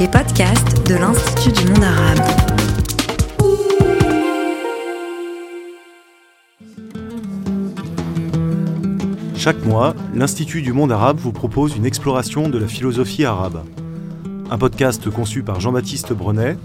[0.00, 2.20] les podcasts de l'Institut du monde arabe.
[9.36, 13.62] Chaque mois, l'Institut du monde arabe vous propose une exploration de la philosophie arabe.
[14.50, 16.56] Un podcast conçu par Jean-Baptiste Brenet,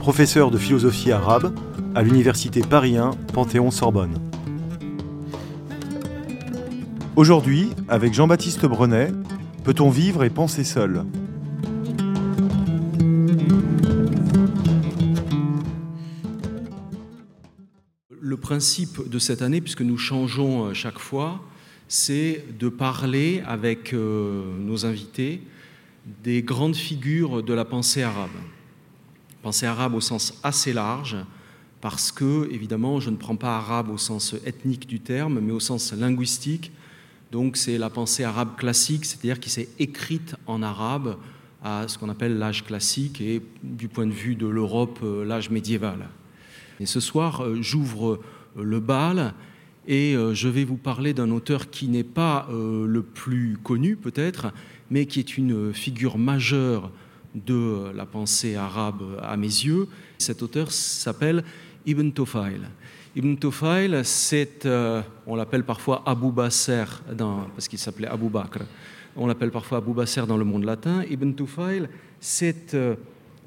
[0.00, 1.54] professeur de philosophie arabe
[1.94, 4.18] à l'Université Paris 1 Panthéon-Sorbonne.
[7.14, 9.12] Aujourd'hui, avec Jean-Baptiste Brenet,
[9.62, 11.04] peut-on vivre et penser seul?
[18.52, 21.42] Principe de cette année, puisque nous changeons euh, chaque fois,
[21.88, 25.40] c'est de parler avec euh, nos invités
[26.22, 28.36] des grandes figures de la pensée arabe.
[29.40, 31.16] Pensée arabe au sens assez large,
[31.80, 35.60] parce que, évidemment, je ne prends pas arabe au sens ethnique du terme, mais au
[35.60, 36.72] sens linguistique.
[37.30, 41.16] Donc, c'est la pensée arabe classique, c'est-à-dire qui s'est écrite en arabe
[41.64, 45.48] à ce qu'on appelle l'âge classique et, du point de vue de l'Europe, euh, l'âge
[45.48, 46.10] médiéval.
[46.80, 48.20] Et ce soir, j'ouvre
[48.56, 49.34] le bal
[49.86, 53.96] et euh, je vais vous parler d'un auteur qui n'est pas euh, le plus connu
[53.96, 54.52] peut-être,
[54.90, 56.90] mais qui est une figure majeure
[57.34, 59.88] de la pensée arabe à mes yeux.
[60.18, 61.42] Cet auteur s'appelle
[61.86, 62.60] Ibn Tufayl.
[63.16, 66.84] Ibn Tufayl, c'est, euh, on l'appelle parfois Abu Basser,
[67.16, 68.60] parce qu'il s'appelait Abu Bakr.
[69.16, 71.02] On l'appelle parfois Abu Basser dans le monde latin.
[71.10, 71.88] Ibn Tufayl,
[72.20, 72.76] c'est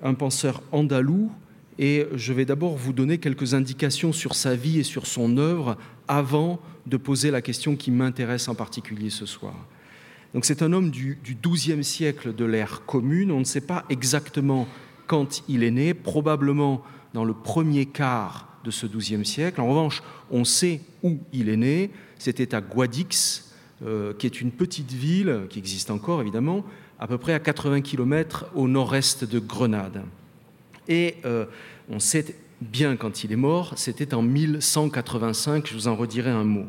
[0.04, 1.32] un penseur andalou
[1.78, 5.78] et je vais d'abord vous donner quelques indications sur sa vie et sur son œuvre
[6.08, 9.56] avant de poser la question qui m'intéresse en particulier ce soir.
[10.34, 13.32] Donc c'est un homme du, XIIe siècle de l'ère commune.
[13.32, 14.68] On ne sait pas exactement
[15.08, 19.62] quand il est né, probablement dans le premier quart de ce XIIe siècle.
[19.62, 21.92] En revanche, on sait où il est né.
[22.18, 23.54] C'était à Guadix,
[23.86, 26.66] euh, qui est une petite ville qui existe encore évidemment,
[27.00, 30.04] à peu près à 80 km au nord-est de Grenade.
[30.88, 31.46] Et euh,
[31.90, 36.44] on sait bien quand il est mort, c'était en 1185, je vous en redirai un
[36.44, 36.66] mot.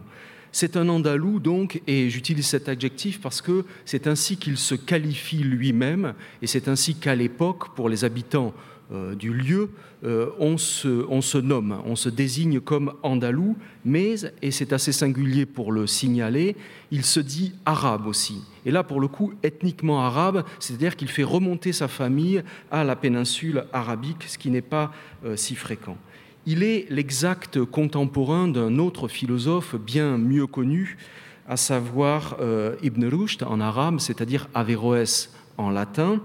[0.53, 5.39] C'est un Andalou donc, et j'utilise cet adjectif parce que c'est ainsi qu'il se qualifie
[5.39, 8.55] lui-même, et c'est ainsi qu'à l'époque, pour les habitants
[8.91, 9.71] du lieu,
[10.05, 15.73] euh, on, se, nomme, on se désigne comme andalou, mais, et c'est assez singulier pour
[15.73, 16.55] le signaler,
[16.91, 18.43] il se dit arabe aussi.
[18.67, 22.95] Et là, pour le coup, ethniquement arabe, c'est-à-dire qu'il fait remonter sa famille à la
[22.95, 24.93] péninsule arabique, ce qui n'est pas
[25.25, 25.97] euh, si fréquent.
[26.45, 30.99] Il est l'exact contemporain d'un autre philosophe bien mieux connu,
[31.49, 32.37] à savoir
[32.83, 36.21] Ibn Rushd en arabe, c'est-à-dire Averroès en latin,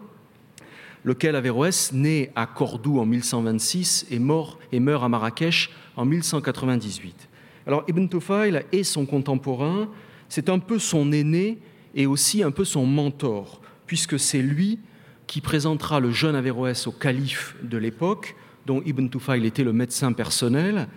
[1.03, 7.29] lequel Averroès, né à Cordoue en 1126, est mort et meurt à Marrakech en 1198.
[7.67, 9.89] Alors Ibn Tufayl est son contemporain,
[10.29, 11.59] c'est un peu son aîné
[11.95, 14.79] et aussi un peu son mentor, puisque c'est lui
[15.27, 18.35] qui présentera le jeune Averroès au calife de l'époque,
[18.65, 20.87] dont Ibn Tufayl était le médecin personnel,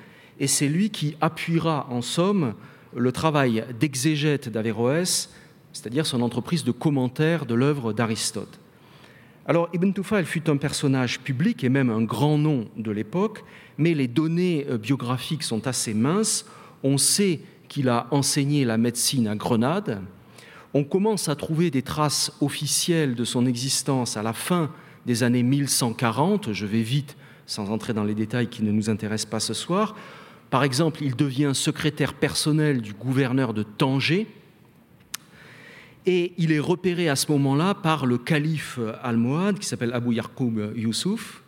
[0.40, 2.54] et c'est lui qui appuiera en somme
[2.94, 5.30] le travail d'exégète d'Averroès,
[5.72, 8.60] c'est-à-dire son entreprise de commentaire de l'œuvre d'Aristote.
[9.46, 13.44] Alors Ibn Tufayl fut un personnage public et même un grand nom de l'époque,
[13.76, 16.46] mais les données euh, biographiques sont assez minces.
[16.82, 20.00] On sait qu'il a enseigné la médecine à Grenade.
[20.72, 24.70] On commence à trouver des traces officielles de son existence à la fin
[25.04, 26.52] des années 1140.
[26.52, 27.16] Je vais vite,
[27.46, 29.94] sans entrer dans les détails qui ne nous intéressent pas ce soir.
[30.48, 34.26] Par exemple, il devient secrétaire personnel du gouverneur de Tanger,
[36.06, 40.72] et il est repéré à ce moment-là par le calife almohade qui s'appelle Abu Yarkoub
[40.76, 41.42] Youssouf.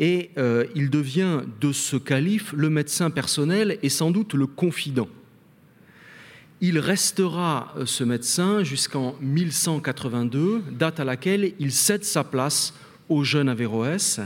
[0.00, 5.08] Et euh, il devient de ce calife le médecin personnel et sans doute le confident.
[6.60, 12.74] Il restera euh, ce médecin jusqu'en 1182, date à laquelle il cède sa place
[13.08, 14.20] au jeune Averroès.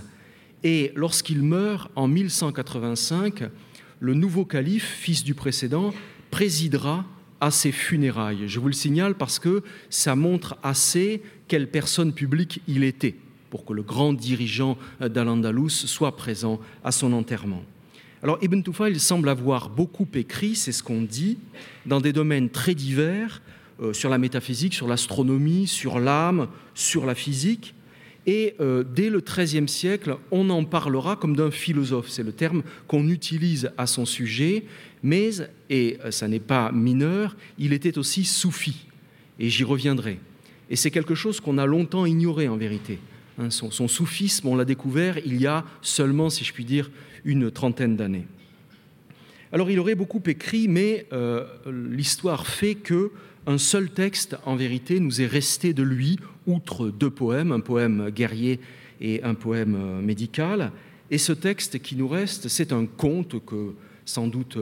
[0.63, 3.45] Et lorsqu'il meurt en 1185,
[4.01, 5.93] le nouveau calife, fils du précédent,
[6.31, 7.05] présidera
[7.43, 8.45] à ses funérailles.
[8.47, 13.17] Je vous le signale parce que ça montre assez quelle personne publique il était
[13.51, 17.65] pour que le grand dirigeant d'Al-Andalus soit présent à son enterrement.
[18.23, 21.37] Alors Ibn Tufayl semble avoir beaucoup écrit, c'est ce qu'on dit,
[21.85, 23.43] dans des domaines très divers,
[23.81, 27.75] euh, sur la métaphysique, sur l'astronomie, sur l'âme, sur la physique.
[28.27, 32.09] Et euh, dès le XIIIe siècle, on en parlera comme d'un philosophe.
[32.09, 34.65] C'est le terme qu'on utilise à son sujet
[35.03, 35.31] mais,
[35.69, 38.87] et euh, ça n'est pas mineur, il était aussi soufi,
[39.39, 40.19] et j'y reviendrai.
[40.71, 42.99] Et c'est quelque chose qu'on a longtemps ignoré en vérité.
[43.39, 43.51] Hein.
[43.51, 46.91] son, soufisme, on l'a découvert il y a seulement, si je puis dire,
[47.25, 48.27] une trentaine d'années.
[49.53, 53.11] Alors il aurait beaucoup écrit, mais euh, l'histoire fait que
[53.47, 58.11] un seul texte, en vérité, nous est resté de lui, outre deux poèmes, un poème
[58.11, 58.61] guerrier
[59.01, 60.73] et un poème médical.
[61.11, 63.75] Et ce texte qui nous reste, c'est un conte que
[64.05, 64.59] sans doute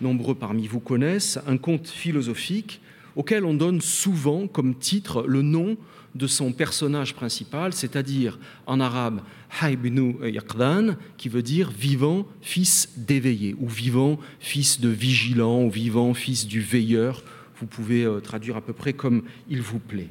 [0.00, 2.80] nombreux parmi vous connaissent, un conte philosophique
[3.16, 5.76] auquel on donne souvent comme titre le nom
[6.14, 9.20] de son personnage principal, c'est-à-dire en arabe
[9.62, 16.14] Haibnu Yaqdan, qui veut dire vivant fils d'éveillé, ou vivant fils de vigilant, ou vivant
[16.14, 17.22] fils du veilleur.
[17.60, 20.08] Vous pouvez euh, traduire à peu près comme il vous plaît.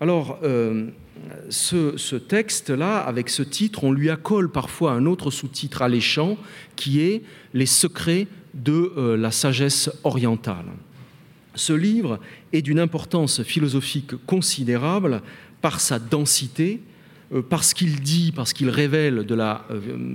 [0.00, 0.86] Alors, euh,
[1.50, 6.36] ce, texte-là, avec ce titre, on lui accole parfois un autre sous-titre alléchant
[6.76, 7.22] qui est
[7.52, 10.66] Les secrets de euh, la sagesse orientale.
[11.54, 12.20] Ce livre
[12.52, 15.22] est d'une importance philosophique considérable
[15.60, 16.80] par sa densité,
[17.32, 19.66] euh, parce qu'il dit, parce qu'il révèle de la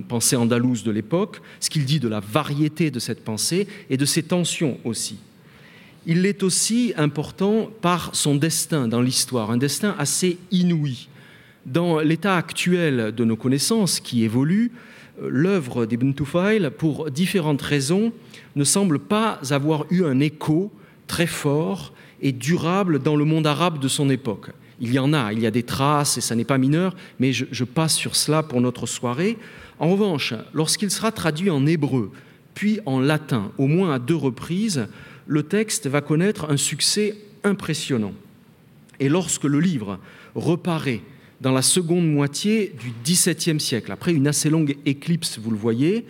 [0.08, 4.04] pensée andalouse de l'époque, ce qu'il dit de la variété de cette pensée et de
[4.06, 5.18] ses tensions aussi.
[6.06, 11.08] Il l'est aussi important par son destin dans l'histoire, un destin assez inouï.
[11.64, 14.72] Dans l'état actuel de nos connaissances qui évolue,
[15.22, 18.12] l'œuvre d'Ibn Tufail, pour différentes raisons,
[18.56, 20.70] ne semble pas avoir eu un écho
[21.06, 24.50] très fort et durable dans le monde arabe de son époque.
[24.80, 27.32] Il y en a, il y a des traces et ça n'est pas mineur, mais
[27.32, 29.38] je, passe sur cela pour notre soirée.
[29.78, 32.10] En revanche, lorsqu'il sera traduit en hébreu,
[32.54, 34.86] puis en latin, au moins à deux reprises,
[35.26, 38.14] le texte va connaître un succès impressionnant.
[39.00, 39.98] Et lorsque le livre
[40.34, 41.02] reparaît
[41.40, 46.06] dans la seconde moitié du XVIIe siècle, après une assez longue éclipse, vous le voyez,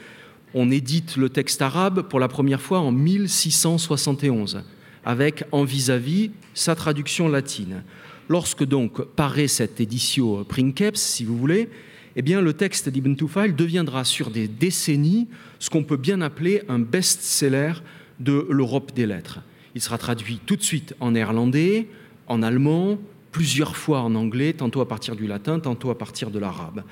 [0.53, 4.63] on édite le texte arabe pour la première fois en 1671,
[5.05, 7.83] avec en vis-à-vis sa traduction latine.
[8.29, 11.69] Lorsque donc paraît cette édition Princeps, si vous voulez,
[12.17, 15.27] eh bien, le texte d'Ibn Tufail deviendra sur des décennies
[15.59, 17.73] ce qu'on peut bien appeler un best-seller
[18.21, 19.41] de l'Europe des lettres.
[19.75, 21.89] Il sera traduit tout de suite en néerlandais,
[22.27, 22.99] en allemand,
[23.33, 26.85] plusieurs fois en anglais, tantôt à partir du latin, tantôt à partir de l'arabe.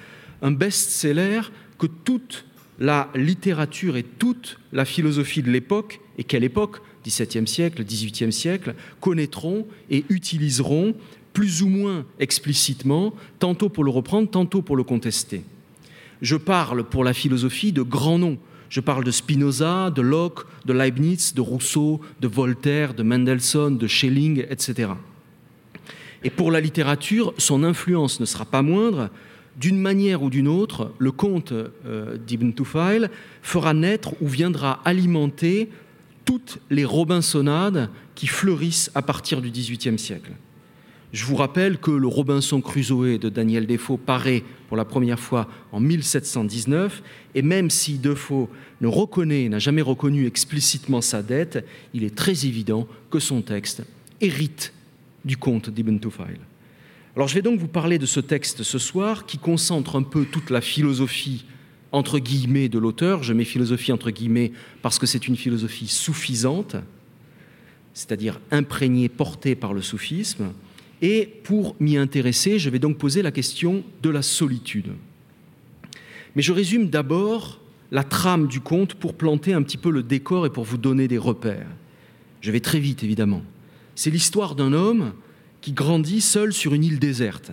[0.42, 1.42] Un best-seller
[1.78, 2.44] que toute
[2.78, 8.74] la littérature et toute la philosophie de l'époque, et quelle époque, XVIIe siècle, XVIIIe siècle,
[9.00, 10.94] connaîtront et utiliseront
[11.32, 15.44] plus ou moins explicitement, tantôt pour le reprendre, tantôt pour le contester.
[16.20, 18.38] Je parle pour la philosophie de grands noms.
[18.72, 23.86] Je parle de Spinoza, de Locke, de Leibniz, de Rousseau, de Voltaire, de Mendelssohn, de
[23.86, 24.92] Schelling, etc.
[26.24, 29.10] Et pour la littérature, son influence ne sera pas moindre.
[29.58, 33.10] D'une manière ou d'une autre, le conte euh, d'Ibn Tufail
[33.42, 35.68] fera naître ou viendra alimenter
[36.24, 40.32] toutes les Robinsonades qui fleurissent à partir du XVIIIe siècle.
[41.12, 45.46] Je vous rappelle que le Robinson Crusoe de Daniel Defoe paraît pour la première fois
[45.70, 47.02] en 1719,
[47.34, 48.48] et même si Defoe
[48.80, 53.82] ne reconnaît, n'a jamais reconnu explicitement sa dette, il est très évident que son texte
[54.22, 54.72] hérite
[55.26, 56.38] du conte d'Ibn Tufail.
[57.14, 60.24] Alors je vais donc vous parler de ce texte ce soir qui concentre un peu
[60.24, 61.44] toute la philosophie
[61.92, 63.22] entre guillemets de l'auteur.
[63.22, 66.76] Je mets philosophie entre guillemets parce que c'est une philosophie suffisante,
[67.92, 70.52] c'est-à-dire imprégnée, portée par le soufisme.
[71.02, 74.92] Et pour m'y intéresser, je vais donc poser la question de la solitude.
[76.36, 77.60] Mais je résume d'abord
[77.90, 81.08] la trame du conte pour planter un petit peu le décor et pour vous donner
[81.08, 81.66] des repères.
[82.40, 83.42] Je vais très vite, évidemment.
[83.94, 85.12] C'est l'histoire d'un homme
[85.60, 87.50] qui grandit seul sur une île déserte.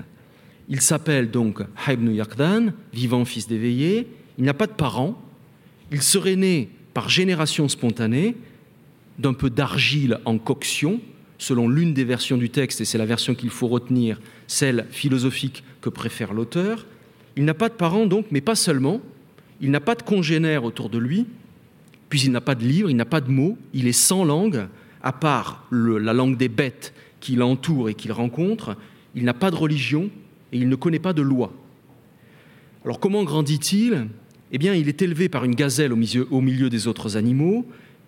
[0.69, 4.07] Il s'appelle donc Haibnu Yakdan, vivant fils d'éveillé.
[4.37, 5.19] Il n'a pas de parents.
[5.91, 8.35] Il serait né par génération spontanée
[9.17, 11.01] d'un peu d'argile en coction,
[11.39, 15.63] selon l'une des versions du texte, et c'est la version qu'il faut retenir, celle philosophique
[15.81, 16.85] que préfère l'auteur.
[17.35, 19.01] Il n'a pas de parents donc, mais pas seulement.
[19.61, 21.25] Il n'a pas de congénères autour de lui,
[22.09, 24.67] puis il n'a pas de livre, il n'a pas de mots, il est sans langue,
[25.01, 28.75] à part la langue des bêtes qui l'entoure et qu'il rencontre,
[29.15, 30.09] il n'a pas de religion
[30.51, 31.53] et il ne connaît pas de loi.
[32.83, 34.07] Alors comment grandit-il?
[34.51, 37.65] Eh bien, il est élevé par une gazelle au milieu, au milieu des autres animaux,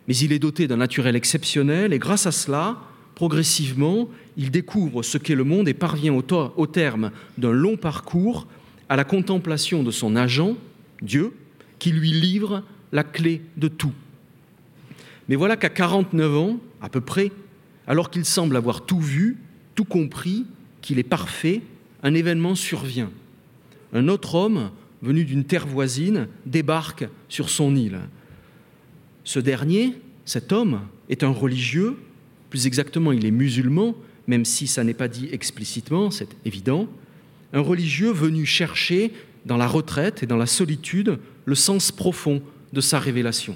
[0.08, 2.78] mais il est doté d'un naturel exceptionnel et grâce à cela,
[3.16, 8.48] progressivement, il découvre ce qu'est le monde et parvient au, terme d'un long parcours
[8.90, 10.56] à la contemplation de son agent,
[11.02, 11.34] Dieu,
[11.80, 13.94] qui lui livre la clé de tout.
[15.30, 17.32] Mais voilà qu'à 49 ans, à peu près,
[17.88, 19.38] alors qu'il semble avoir tout vu,
[19.76, 20.46] tout compris,
[20.82, 21.62] qu'il est parfait,
[22.04, 23.12] un événement survient.
[23.94, 28.00] Un autre homme, venu d'une terre voisine, débarque sur son île.
[29.24, 29.94] Ce dernier,
[30.26, 31.98] cet homme, est un religieux,
[32.52, 33.96] plus exactement il est musulman,
[34.28, 36.88] même si ça n'est pas dit explicitement, c'est évident,
[37.54, 39.12] un religieux venu chercher
[39.46, 42.44] dans la retraite et dans la solitude le sens profond
[42.74, 43.56] de sa révélation.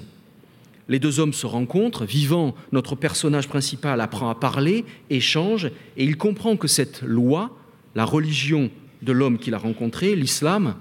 [0.88, 6.16] Les deux hommes se rencontrent, vivant, notre personnage principal apprend à parler, échange, et il
[6.16, 7.56] comprend que cette loi,
[7.94, 8.70] la religion
[9.02, 10.74] de l'homme qu'il a rencontré, l'islam,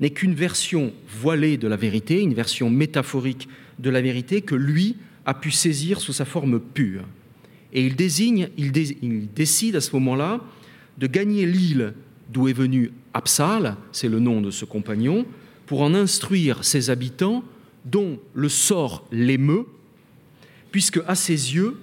[0.00, 4.96] n'est qu'une version voilée de la vérité, une version métaphorique de la vérité que lui
[5.24, 7.04] a pu saisir sous sa forme pure.
[7.74, 8.72] Et il désigne, il,
[9.34, 10.40] décide à ce moment-là
[10.98, 11.94] de gagner l'île
[12.32, 15.26] d'où est venu Absal, c'est le nom de ce compagnon,
[15.66, 17.44] pour en instruire ses habitants
[17.84, 19.66] dont le sort l'émeut,
[20.70, 21.76] puisque à ses yeux,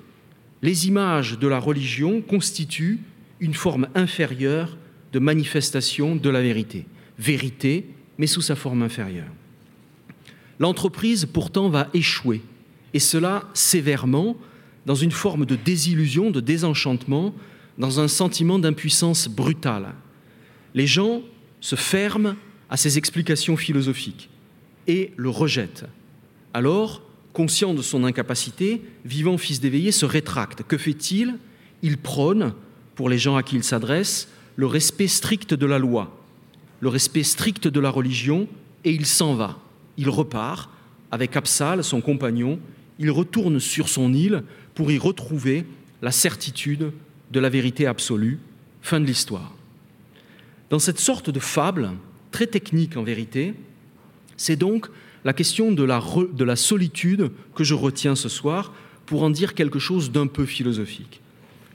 [0.61, 2.99] les images de la religion constituent
[3.39, 4.77] une forme inférieure
[5.11, 6.85] de manifestation de la vérité.
[7.17, 7.85] Vérité,
[8.17, 9.31] mais sous sa forme inférieure.
[10.59, 12.41] L'entreprise pourtant va échouer,
[12.93, 14.37] et cela sévèrement,
[14.85, 17.33] dans une forme de désillusion, de désenchantement,
[17.77, 19.93] dans un sentiment d'impuissance brutale.
[20.73, 21.21] Les gens
[21.59, 22.35] se ferment
[22.69, 24.29] à ces explications philosophiques
[24.87, 25.85] et le rejettent.
[26.53, 27.01] Alors,
[27.33, 30.63] conscient de son incapacité, vivant fils d'éveillé se rétracte.
[30.63, 31.35] Que fait-il?
[31.81, 32.53] Il prône,
[32.95, 36.17] pour les gens à qui il s'adresse, le respect strict de la loi,
[36.81, 38.47] le respect strict de la religion,
[38.83, 39.59] et il s'en va.
[39.97, 40.69] Il repart
[41.11, 42.59] avec Absal, son compagnon,
[42.99, 44.43] il retourne sur son île
[44.75, 45.65] pour y retrouver
[46.01, 46.91] la certitude
[47.31, 48.39] de la vérité absolue.
[48.81, 49.53] Fin de l'histoire.
[50.69, 51.91] Dans cette sorte de fable,
[52.31, 53.53] très technique en vérité,
[54.37, 54.87] c'est donc
[55.23, 56.01] la question de la,
[56.33, 58.73] de la solitude que je retiens ce soir
[59.05, 61.21] pour en dire quelque chose d'un peu philosophique.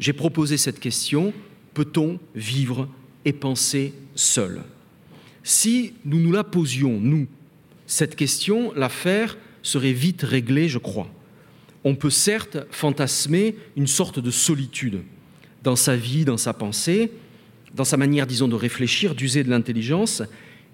[0.00, 1.32] J'ai proposé cette question,
[1.74, 2.88] peut-on vivre
[3.24, 4.62] et penser seul?
[5.42, 7.28] Si nous nous la posions, nous,
[7.86, 11.08] cette question, l'affaire serait vite réglée, je crois.
[11.86, 15.02] On peut certes fantasmer une sorte de solitude
[15.62, 17.12] dans sa vie, dans sa pensée,
[17.76, 20.24] dans sa manière, disons, de réfléchir, d'user de l'intelligence,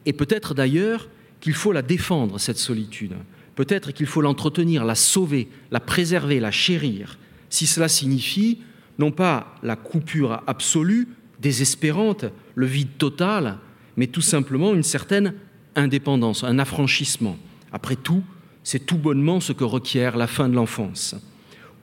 [0.07, 3.12] et peut-être d'ailleurs qu'il faut la défendre, cette solitude.
[3.57, 7.19] Peut-être qu'il faut l'entretenir, la sauver, la préserver, la chérir,
[7.50, 8.62] si cela signifie
[8.99, 11.09] non pas la coupure absolue,
[11.42, 13.59] désespérante, le vide total,
[13.99, 15.35] mais tout simplement une certaine
[15.76, 17.37] indépendance, un affranchissement.
[17.71, 18.25] Après tout,
[18.64, 21.14] c'est tout bonnement ce que requiert la fin de l'enfance.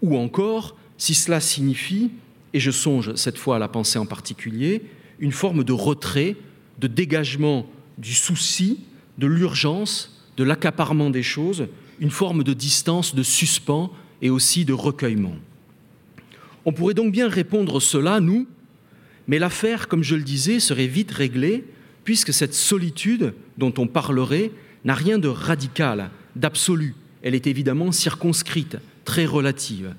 [0.02, 2.12] Ou encore, si cela signifie,
[2.54, 4.84] et je songe cette fois à la pensée en particulier,
[5.20, 6.36] une forme de retrait,
[6.80, 7.66] de dégagement
[7.98, 8.80] du souci,
[9.18, 11.68] de l'urgence, de l'accaparement des choses,
[12.00, 15.36] une forme de distance, de suspens et aussi de recueillement.
[16.66, 18.48] On pourrait donc bien répondre cela, nous,
[19.28, 21.66] mais l'affaire, comme je le disais, serait vite réglée,
[22.04, 24.52] puisque cette solitude dont on parlerait
[24.86, 26.10] n'a rien de radical,
[26.40, 26.96] d'absolu.
[27.22, 29.94] Elle est évidemment circonscrite, très relative.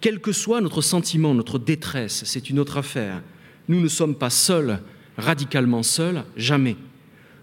[0.00, 3.22] Quel que soit notre sentiment, notre détresse, c'est une autre affaire.
[3.68, 4.80] Nous ne sommes pas seuls,
[5.16, 6.76] radicalement seuls, jamais.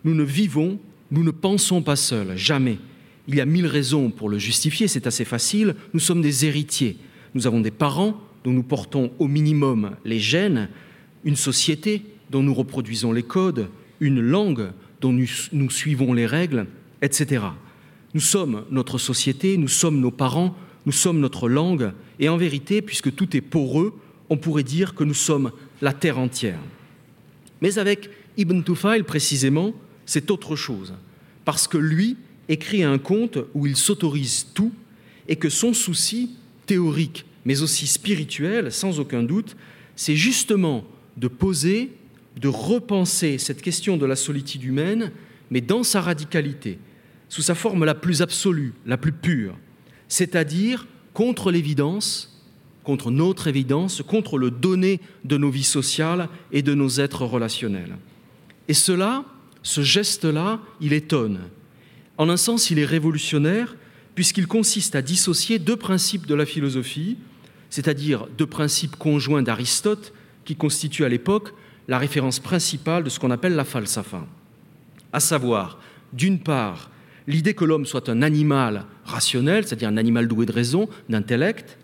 [0.04, 0.80] Nous ne vivons,
[1.12, 2.78] nous ne pensons pas seuls, jamais.
[3.28, 5.76] Il y a mille raisons pour le justifier, c'est assez facile.
[5.94, 6.98] Nous sommes des héritiers.
[7.34, 10.70] Nous avons des parents dont nous portons au minimum les gènes,
[11.24, 13.68] une société dont nous reproduisons les codes,
[14.00, 16.68] une langue dont nous, suivons les règles,
[17.02, 17.44] etc.
[18.13, 20.55] Nous sommes notre société, nous sommes nos parents,
[20.86, 23.93] nous sommes notre langue, et en vérité, puisque tout est poreux,
[24.29, 25.51] on pourrait dire que nous sommes
[25.82, 26.60] la terre entière.
[27.62, 29.74] Mais avec Ibn Tufail, précisément,
[30.05, 30.93] c'est autre chose,
[31.46, 32.17] parce que lui
[32.50, 34.74] écrit un conte où il s'autorise tout
[35.27, 36.32] et que son souci
[36.65, 39.55] théorique, mais aussi spirituel, sans aucun doute,
[39.96, 40.86] c'est justement
[41.17, 41.91] de poser,
[42.39, 45.12] de repenser cette question de la solitude humaine,
[45.51, 46.79] mais dans sa radicalité,
[47.34, 49.56] sous sa forme la plus absolue, la plus pure,
[50.08, 50.86] c'est-à-dire
[51.16, 52.40] contre l'évidence,
[52.84, 57.98] contre notre évidence, contre le donné de nos vies sociales et de nos êtres relationnels.
[58.68, 59.25] Et cela,
[59.63, 61.40] ce geste-là, il étonne.
[62.20, 63.75] En un sens, il est révolutionnaire,
[64.13, 67.18] puisqu'il consiste à dissocier deux principes de la philosophie,
[67.72, 70.13] c'est-à-dire deux principes conjoints d'Aristote,
[70.46, 71.50] qui constituent à l'époque
[71.88, 74.24] la référence principale de ce qu'on appelle la falsafa.
[75.12, 75.80] À savoir,
[76.13, 76.92] d'une part,
[77.27, 81.77] l'idée que l'homme soit un animal rationnel, c'est-à-dire un animal doué de raison, d'intellect,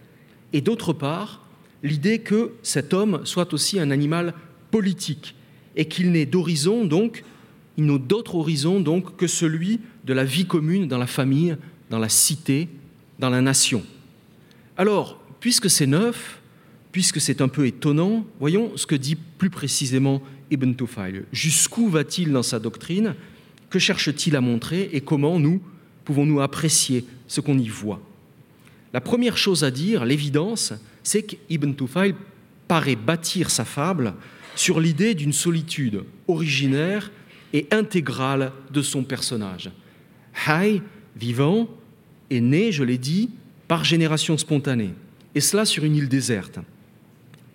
[0.53, 1.45] et d'autre part,
[1.83, 4.33] l'idée que cet homme soit aussi un animal
[4.71, 5.35] politique,
[5.75, 7.23] et qu'il n'ait d'horizon donc
[7.79, 11.55] il n'a d'autre horizon donc que celui de la vie commune dans la famille,
[11.89, 12.67] dans la cité,
[13.19, 13.83] dans la nation.
[14.75, 16.41] Alors, puisque c'est neuf,
[16.91, 21.23] puisque c'est un peu étonnant, voyons ce que dit plus précisément Ibn Tufayl.
[21.31, 23.15] Jusqu'où va-t-il dans sa doctrine
[23.69, 25.61] Que cherche-t-il à montrer Et comment nous
[26.05, 28.01] pouvons-nous apprécier ce qu'on y voit?
[28.93, 30.73] La première chose à dire, l'évidence,
[31.03, 32.15] c'est qu'Ibn Tufayl
[32.67, 34.13] paraît bâtir sa fable
[34.55, 37.11] sur l'idée d'une solitude originaire
[37.53, 39.71] et intégrale de son personnage.
[40.47, 40.81] Hay,
[41.15, 41.69] vivant,
[42.29, 43.29] est né, je l'ai dit,
[43.67, 44.93] par génération spontanée,
[45.35, 46.59] et cela sur une île déserte.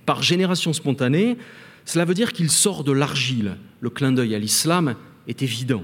[0.07, 1.37] Par génération spontanée,
[1.85, 3.57] cela veut dire qu'il sort de l'argile.
[3.81, 4.95] Le clin d'œil à l'islam
[5.27, 5.83] est évident.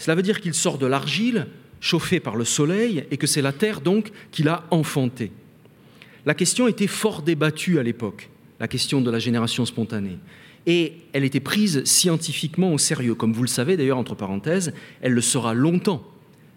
[0.00, 1.46] Cela veut dire qu'il sort de l'argile,
[1.78, 5.30] chauffé par le soleil, et que c'est la terre donc qu'il a enfanté.
[6.24, 8.30] La question était fort débattue à l'époque,
[8.60, 10.16] la question de la génération spontanée.
[10.66, 13.14] Et elle était prise scientifiquement au sérieux.
[13.14, 16.02] Comme vous le savez d'ailleurs, entre parenthèses, elle le sera longtemps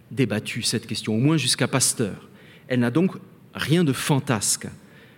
[0.09, 2.29] débattue, cette question, au moins jusqu'à Pasteur.
[2.69, 3.12] Elle n'a donc
[3.53, 4.67] rien de fantasque.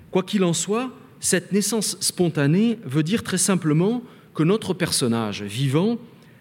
[0.10, 4.02] Quoi qu'il en soit, cette naissance spontanée veut dire très simplement
[4.34, 6.00] que notre personnage vivant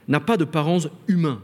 [0.08, 1.42] n'a pas de parents humains,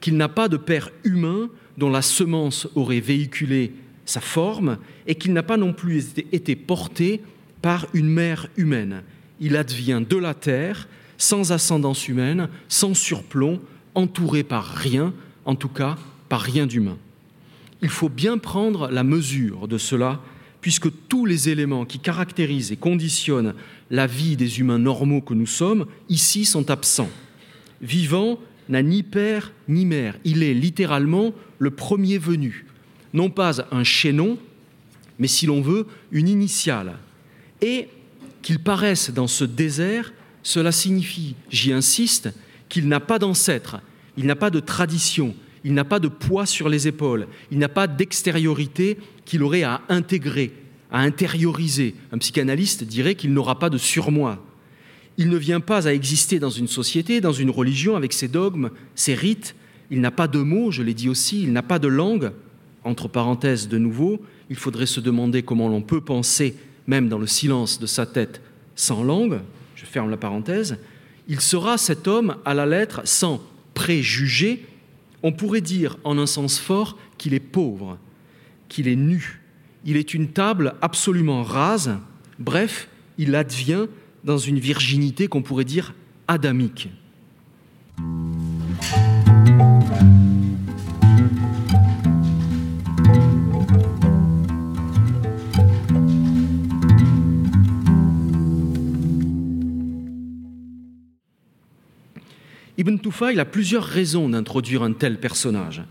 [0.00, 3.72] qu'il n'a pas de père humain dont la semence aurait véhiculé
[4.04, 7.20] sa forme et qu'il n'a pas non plus été porté
[7.62, 9.02] par une mère humaine.
[9.40, 13.60] Il advient de la terre, sans ascendance humaine, sans surplomb,
[13.94, 15.12] entouré par rien,
[15.44, 15.96] en tout cas
[16.28, 16.96] par rien d'humain.
[17.82, 20.20] Il faut bien prendre la mesure de cela,
[20.60, 23.54] puisque tous les éléments qui caractérisent et conditionnent
[23.90, 27.08] la vie des humains normaux que nous sommes, ici, sont absents.
[27.80, 28.38] Vivant
[28.70, 30.16] n'a ni père ni mère.
[30.24, 32.66] Il est littéralement le premier venu.
[33.12, 34.38] Non pas un chaînon,
[35.18, 36.94] mais si l'on veut, une initiale.
[37.60, 37.88] Et
[38.42, 40.12] qu'il paraisse dans ce désert,
[40.42, 42.32] cela signifie, j'y insiste,
[42.68, 43.80] qu'il n'a pas d'ancêtre,
[44.16, 45.34] il n'a pas de tradition,
[45.64, 48.96] il n'a pas de poids sur les épaules, il n'a pas d'extériorité
[49.26, 50.52] qu'il aurait à intégrer,
[50.90, 51.94] à intérioriser.
[52.12, 54.42] Un psychanalyste dirait qu'il n'aura pas de surmoi.
[55.20, 58.70] Il ne vient pas à exister dans une société, dans une religion, avec ses dogmes,
[58.94, 59.54] ses rites.
[59.90, 62.32] Il n'a pas de mots, je l'ai dit aussi, il n'a pas de langue.
[62.84, 67.26] Entre parenthèses, de nouveau, il faudrait se demander comment l'on peut penser, même dans le
[67.26, 68.40] silence de sa tête,
[68.76, 69.40] sans langue.
[69.74, 70.78] Je ferme la parenthèse.
[71.28, 73.42] Il sera cet homme à la lettre sans
[73.74, 74.64] préjugés.
[75.22, 77.98] On pourrait dire en un sens fort qu'il est pauvre,
[78.70, 79.42] qu'il est nu.
[79.84, 81.98] Il est une table absolument rase.
[82.38, 83.86] Bref, il advient
[84.24, 85.94] dans une virginité qu'on pourrait dire
[86.28, 86.88] adamique.
[102.80, 105.82] Ibn Tufail a plusieurs raisons d'introduire un tel personnage,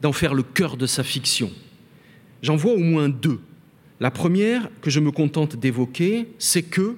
[0.00, 1.52] d'en faire le cœur de sa fiction.
[2.42, 3.38] J'en vois au moins deux.
[4.00, 6.96] La première, que je me contente d'évoquer, c'est que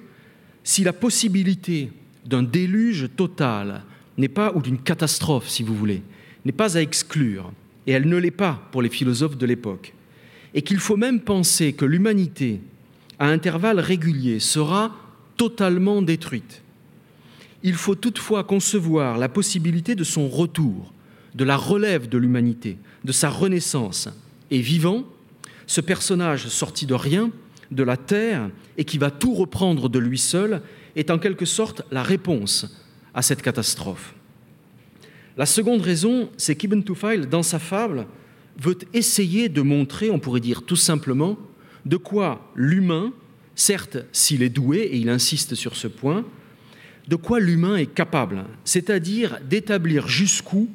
[0.67, 1.89] si la possibilité
[2.25, 3.83] d'un déluge total
[4.17, 6.03] n'est pas, ou d'une catastrophe, si vous voulez,
[6.43, 7.53] n'est pas à exclure,
[7.87, 9.93] et elle ne l'est pas pour les philosophes de l'époque,
[10.53, 12.59] et qu'il faut même penser que l'humanité,
[13.17, 14.93] à intervalles réguliers, sera
[15.37, 16.61] totalement détruite,
[17.63, 20.91] il faut toutefois concevoir la possibilité de son retour,
[21.33, 24.09] de la relève de l'humanité, de sa renaissance.
[24.51, 25.05] Et vivant,
[25.65, 27.31] ce personnage sorti de rien,
[27.71, 30.61] de la terre, et qui va tout reprendre de lui seul,
[30.95, 34.13] est en quelque sorte la réponse à cette catastrophe.
[35.37, 38.07] La seconde raison, c'est qu'Ibn Tufail, dans sa fable,
[38.59, 41.37] veut essayer de montrer, on pourrait dire tout simplement,
[41.85, 43.13] de quoi l'humain,
[43.55, 46.25] certes s'il est doué, et il insiste sur ce point,
[47.07, 50.69] de quoi l'humain est capable, c'est-à-dire d'établir jusqu'où,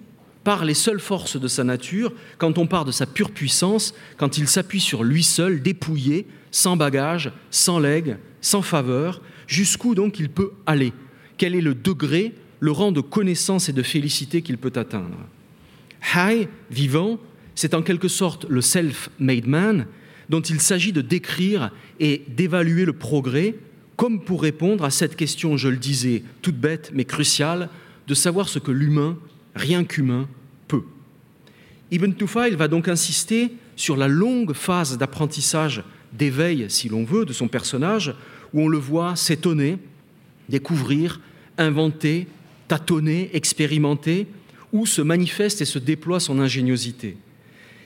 [0.44, 4.38] par les seules forces de sa nature, quand on part de sa pure puissance, quand
[4.38, 10.28] il s'appuie sur lui seul, dépouillé, sans bagage, sans legs, sans faveur, jusqu'où donc il
[10.28, 10.92] peut aller,
[11.38, 15.16] quel est le degré, le rang de connaissance et de félicité qu'il peut atteindre?
[16.14, 17.18] High, vivant,
[17.54, 19.86] c'est en quelque sorte le self-made man
[20.28, 23.54] dont il s'agit de décrire et d'évaluer le progrès,
[23.96, 27.68] comme pour répondre à cette question, je le disais, toute bête mais cruciale,
[28.08, 29.16] de savoir ce que l'humain,
[29.54, 30.28] rien qu'humain,
[30.68, 30.84] peut.
[31.90, 37.32] Ibn Tufail va donc insister sur la longue phase d'apprentissage, d'éveil, si l'on veut, de
[37.32, 38.14] son personnage,
[38.52, 39.78] où on le voit s'étonner,
[40.48, 41.20] découvrir,
[41.58, 42.26] inventer,
[42.68, 44.26] tâtonner, expérimenter,
[44.72, 47.16] où se manifeste et se déploie son ingéniosité.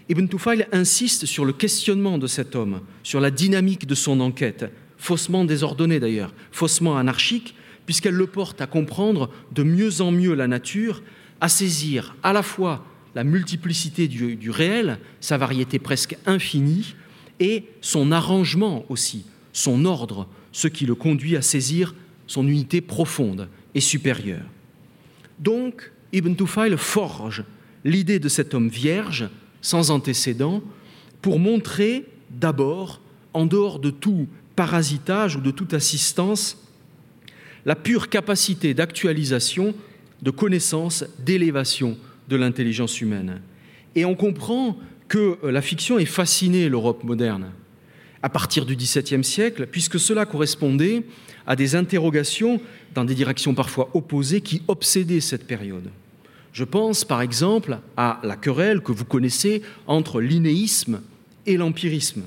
[0.08, 4.66] Ibn Tufail insiste sur le questionnement de cet homme, sur la dynamique de son enquête,
[4.98, 7.54] faussement désordonnée d'ailleurs, faussement anarchique,
[7.86, 11.02] puisqu'elle le porte à comprendre de mieux en mieux la nature,
[11.40, 16.94] à saisir à la fois la multiplicité du, réel, sa variété presque infinie,
[17.40, 21.94] et son arrangement aussi, son ordre, ce qui le conduit à saisir
[22.26, 24.44] son unité profonde et supérieure.
[25.38, 27.44] Donc, Ibn Tufail forge
[27.84, 29.28] l'idée de cet homme vierge,
[29.60, 30.62] sans antécédent,
[31.22, 33.00] pour montrer d'abord,
[33.32, 36.58] en dehors de tout parasitage ou de toute assistance,
[37.64, 39.74] la pure capacité d'actualisation,
[40.26, 41.96] de connaissance, d'élévation
[42.28, 43.40] de l'intelligence humaine.
[43.94, 47.52] Et on comprend que euh, la fiction ait fasciné l'Europe moderne
[48.24, 51.04] à partir du XVIIe siècle, puisque cela correspondait
[51.46, 52.60] à des interrogations
[52.92, 55.90] dans des directions parfois opposées qui obsédaient cette période.
[56.52, 61.02] Je pense par exemple à la querelle que vous connaissez entre l'inéisme
[61.46, 62.24] et l'empirisme.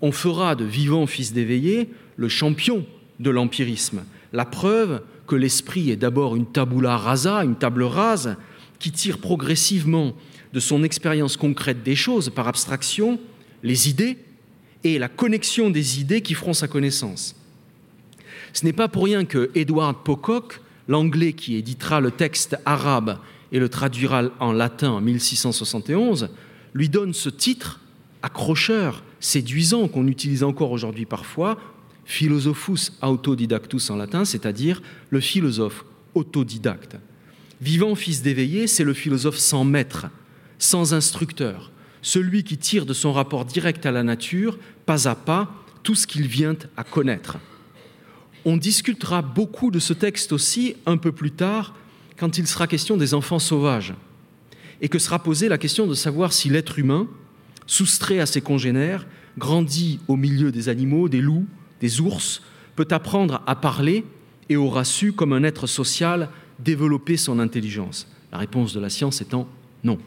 [0.00, 2.86] On fera de vivant fils d'éveillé le champion
[3.20, 8.36] de l'empirisme, la preuve que l'esprit est d'abord une tabula rasa, une table rase,
[8.80, 10.14] qui tire progressivement
[10.52, 13.20] de son expérience concrète des choses par abstraction
[13.62, 14.18] les idées
[14.84, 17.36] et la connexion des idées qui feront sa connaissance.
[18.52, 23.18] Ce n'est pas pour rien que Edward Pocock, l'anglais qui éditera le texte arabe
[23.52, 26.30] et le traduira en latin en 1671,
[26.74, 27.80] lui donne ce titre
[28.22, 31.58] accrocheur, séduisant, qu'on utilise encore aujourd'hui parfois,
[32.08, 36.96] philosophus autodidactus en latin, c'est-à-dire le philosophe autodidacte.
[37.60, 40.06] Vivant fils d'éveillé, c'est le philosophe sans maître,
[40.58, 45.52] sans instructeur, celui qui tire de son rapport direct à la nature, pas à pas,
[45.82, 47.36] tout ce qu'il vient à connaître.
[48.46, 51.74] On discutera beaucoup de ce texte aussi un peu plus tard,
[52.16, 53.92] quand il sera question des enfants sauvages,
[54.80, 57.06] et que sera posée la question de savoir si l'être humain,
[57.66, 61.46] soustrait à ses congénères, grandit au milieu des animaux, des loups,
[61.80, 62.42] des ours,
[62.76, 64.04] peut apprendre à parler
[64.48, 69.20] et aura su, comme un être social, développer son intelligence La réponse de la science
[69.20, 69.48] étant
[69.84, 69.98] non.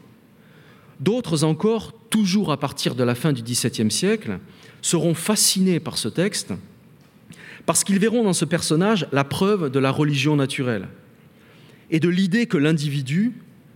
[0.99, 4.39] D'autres encore, toujours à partir de la fin du XVIIe siècle,
[4.81, 6.53] seront fascinés par ce texte
[7.65, 10.88] parce qu'ils verront dans ce personnage la preuve de la religion naturelle
[11.89, 13.34] et de l'idée que l'individu,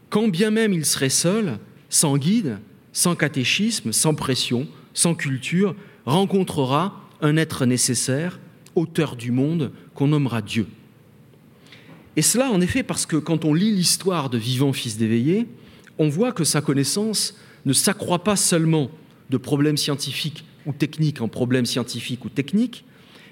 [0.09, 2.59] quand bien même il serait seul, sans guide,
[2.93, 8.39] sans catéchisme, sans pression, sans culture, rencontrera un être nécessaire,
[8.75, 10.67] auteur du monde, qu'on nommera Dieu.
[12.15, 15.47] Et cela, en effet, parce que quand on lit l'histoire de Vivant Fils d'éveillé,
[15.97, 18.89] on voit que sa connaissance ne s'accroît pas seulement
[19.29, 22.85] de problèmes scientifiques ou techniques en problèmes scientifiques ou techniques,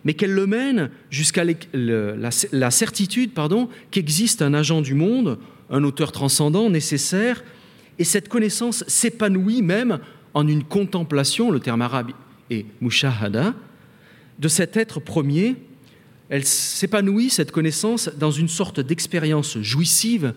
[0.04, 1.44] mais qu'elle le mène jusqu'à
[1.74, 7.44] la, certitude pardon, qu'existe un agent du monde, un auteur transcendant nécessaire,
[8.00, 10.00] et cette connaissance s'épanouit même
[10.34, 12.12] en une contemplation, le terme arabe
[12.50, 13.54] est mushahada,
[14.40, 15.56] de cet être premier.
[16.30, 20.34] Elle s'épanouit, cette connaissance, dans une sorte d'expérience jouissive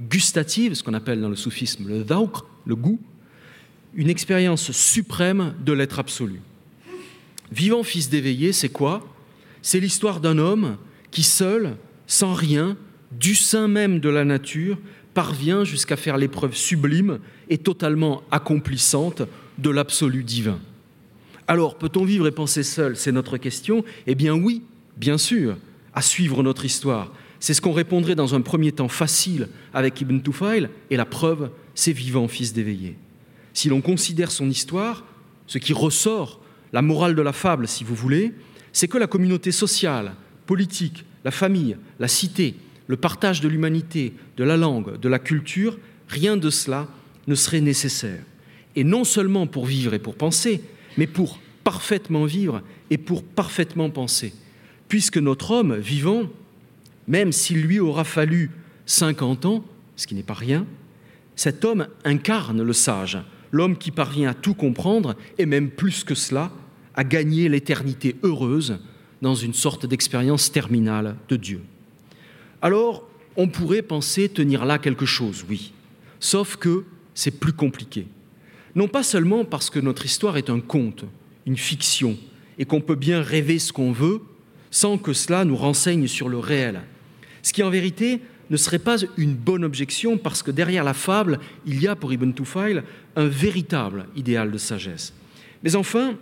[0.00, 3.00] gustative, ce qu'on appelle dans le soufisme le dhawq, le goût,
[3.94, 6.40] une expérience suprême de l'être absolu.
[7.52, 9.06] Vivant fils d'éveillé, c'est quoi?
[9.62, 10.76] C'est l'histoire d'un homme
[11.10, 11.76] qui seul,
[12.06, 12.76] sans rien,
[13.12, 14.78] du sein même de la nature,
[15.14, 19.22] parvient jusqu'à faire l'épreuve sublime et totalement accomplissante
[19.58, 20.58] de l'absolu divin.
[21.46, 22.96] Alors, peut-on vivre et penser seul?
[22.96, 23.84] C'est notre question.
[24.06, 24.62] Eh bien oui,
[24.96, 25.56] bien sûr,
[25.92, 27.12] à suivre notre histoire.
[27.38, 31.50] C'est ce qu'on répondrait dans un premier temps facile avec Ibn Tufail, et la preuve,
[31.74, 32.96] c'est vivant fils d'éveillé.
[33.52, 35.04] Si l'on considère son histoire,
[35.46, 36.40] ce qui ressort,
[36.72, 38.32] la morale de la fable, si vous voulez,
[38.72, 40.14] c'est que la communauté sociale,
[40.46, 42.54] politique, la famille, la cité,
[42.86, 45.78] le partage de l'humanité, de la langue, de la culture,
[46.08, 46.88] rien de cela
[47.26, 48.22] ne serait nécessaire.
[48.76, 50.62] Et non seulement pour vivre et pour penser,
[50.96, 54.32] mais pour parfaitement vivre et pour parfaitement penser.
[54.88, 56.28] Puisque notre homme vivant
[57.06, 58.50] même s'il lui aura fallu
[58.86, 59.64] 50 ans,
[59.96, 60.66] ce qui n'est pas rien,
[61.36, 63.18] cet homme incarne le sage,
[63.50, 66.50] l'homme qui parvient à tout comprendre et même plus que cela,
[66.94, 68.78] à gagner l'éternité heureuse
[69.20, 71.60] dans une sorte d'expérience terminale de Dieu.
[72.62, 75.72] Alors, on pourrait penser tenir là quelque chose, oui,
[76.20, 78.06] sauf que c'est plus compliqué.
[78.74, 81.04] Non pas seulement parce que notre histoire est un conte,
[81.46, 82.16] une fiction,
[82.58, 84.20] et qu'on peut bien rêver ce qu'on veut
[84.70, 86.82] sans que cela nous renseigne sur le réel,
[87.42, 91.38] ce qui en vérité ne serait pas une bonne objection parce que derrière la fable,
[91.66, 92.82] il y a pour Ibn Tufail
[93.16, 95.14] un véritable idéal de sagesse.
[95.62, 96.16] Mais enfin,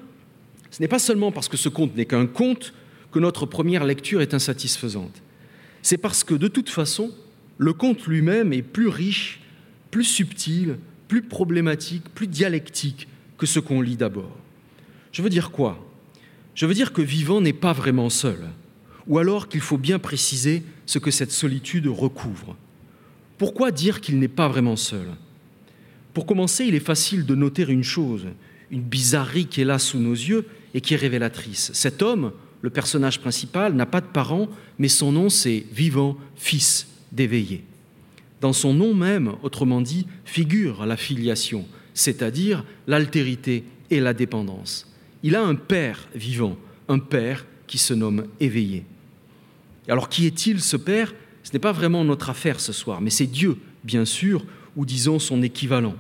[0.71, 2.75] ce n'est pas seulement parce que ce conte n'est qu'un conte
[3.11, 5.23] que notre première lecture est insatisfaisante.
[5.83, 7.11] C'est parce que de toute façon,
[7.59, 9.41] le conte lui-même est plus riche,
[9.91, 10.77] plus subtil,
[11.13, 14.35] plus problématique, plus dialectique que ce qu'on lit d'abord.
[15.13, 15.87] Je veux dire quoi?
[16.55, 18.39] Je veux dire que Vivant n'est pas vraiment seul
[19.07, 22.57] ou alors qu'il faut bien préciser ce que cette solitude recouvre.
[23.37, 25.07] Pourquoi dire qu'il n'est pas vraiment seul?
[26.15, 28.25] Pour commencer, il est facile de noter une chose,
[28.71, 31.73] une bizarrerie qui est là sous nos yeux et qui est révélatrice.
[31.75, 34.49] Cet homme, le personnage principal, n'a pas de parents,
[34.79, 37.65] mais son nom c'est vivant, fils d'éveillé.
[38.43, 44.93] Dans son nom même, autrement dit, figure la filiation, c'est-à-dire l'altérité et la dépendance.
[45.23, 48.85] Il a un père vivant, un père qui se nomme éveillé.
[49.87, 51.15] Alors qui est-il ce Père?
[51.45, 55.21] Ce n'est pas vraiment notre affaire ce soir, mais c'est Dieu, bien sûr, ou disons
[55.21, 55.95] son équivalent.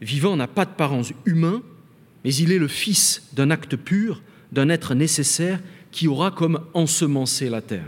[0.00, 1.62] Vivant n'a pas de parents humains,
[2.24, 5.60] mais il est le fils d'un acte pur, d'un être nécessaire
[5.92, 7.86] qui aura comme ensemencé la terre.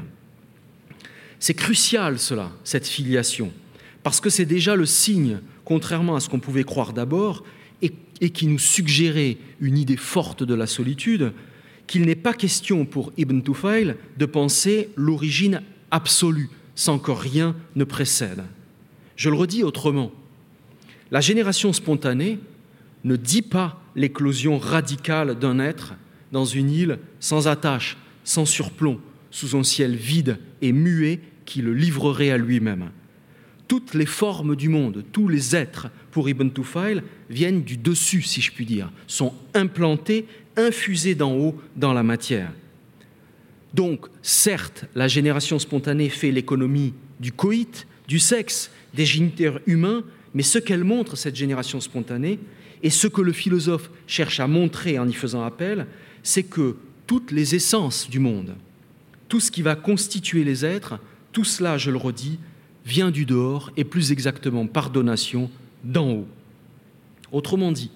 [1.40, 3.52] C'est crucial cela, cette filiation,
[4.02, 7.44] parce que c'est déjà le signe, contrairement à ce qu'on pouvait croire d'abord,
[7.82, 11.32] et, qui nous suggérait une idée forte de la solitude,
[11.86, 17.84] qu'il n'est pas question pour Ibn Tufail de penser l'origine absolue, sans que rien ne
[17.84, 18.44] précède.
[19.16, 20.12] Je le redis autrement.
[21.10, 22.38] La génération spontanée
[23.04, 25.94] ne dit pas l'éclosion radicale d'un être
[26.30, 31.74] dans une île sans attache, sans surplomb, sous un ciel vide et muet qui le
[31.74, 32.90] livrerait à lui-même.
[33.70, 38.40] Toutes les formes du monde, tous les êtres, pour Ibn Tufail, viennent du dessus, si
[38.40, 42.50] je puis dire, sont implantés, infusés d'en haut dans la matière.
[43.72, 50.02] Donc, certes, la génération spontanée fait l'économie du coït, du sexe, des géniteurs humains,
[50.34, 52.40] mais ce qu'elle montre, cette génération spontanée,
[52.82, 55.86] et ce que le philosophe cherche à montrer en y faisant appel,
[56.24, 56.74] c'est que
[57.06, 58.56] toutes les essences du monde,
[59.28, 60.98] tout ce qui va constituer les êtres,
[61.30, 62.40] tout cela, je le redis,
[62.90, 65.48] vient du dehors et plus exactement par donation
[65.84, 66.28] d'en haut.
[67.30, 67.92] Autrement dit,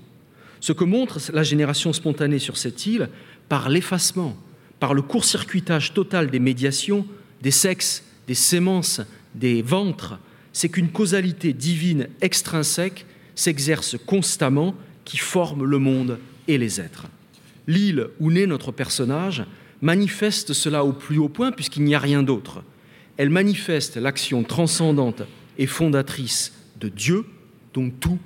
[0.61, 3.09] ce que montre la génération spontanée sur cette île,
[3.49, 4.37] par l'effacement,
[4.79, 7.05] par le court-circuitage total des médiations,
[7.43, 9.01] des sexes, des sémences,
[9.35, 10.19] des ventres,
[10.53, 13.05] c'est qu'une causalité divine extrinsèque
[13.35, 17.07] s'exerce constamment qui forme le monde et les êtres.
[17.67, 19.45] L'île où naît notre personnage
[19.83, 22.63] manifeste cela au plus haut point puisqu'il n'y a rien d'autre.
[23.17, 25.23] Elle manifeste l'action transcendante
[25.59, 27.25] et fondatrice de Dieu
[27.73, 28.19] dont tout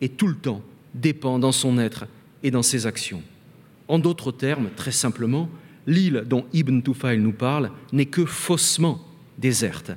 [0.00, 0.62] et tout le temps
[0.94, 2.06] dépend dans son être
[2.42, 3.22] et dans ses actions.
[3.88, 5.48] En d'autres termes, très simplement,
[5.86, 9.00] l'île dont Ibn Tufail nous parle n'est que faussement
[9.38, 9.92] déserte.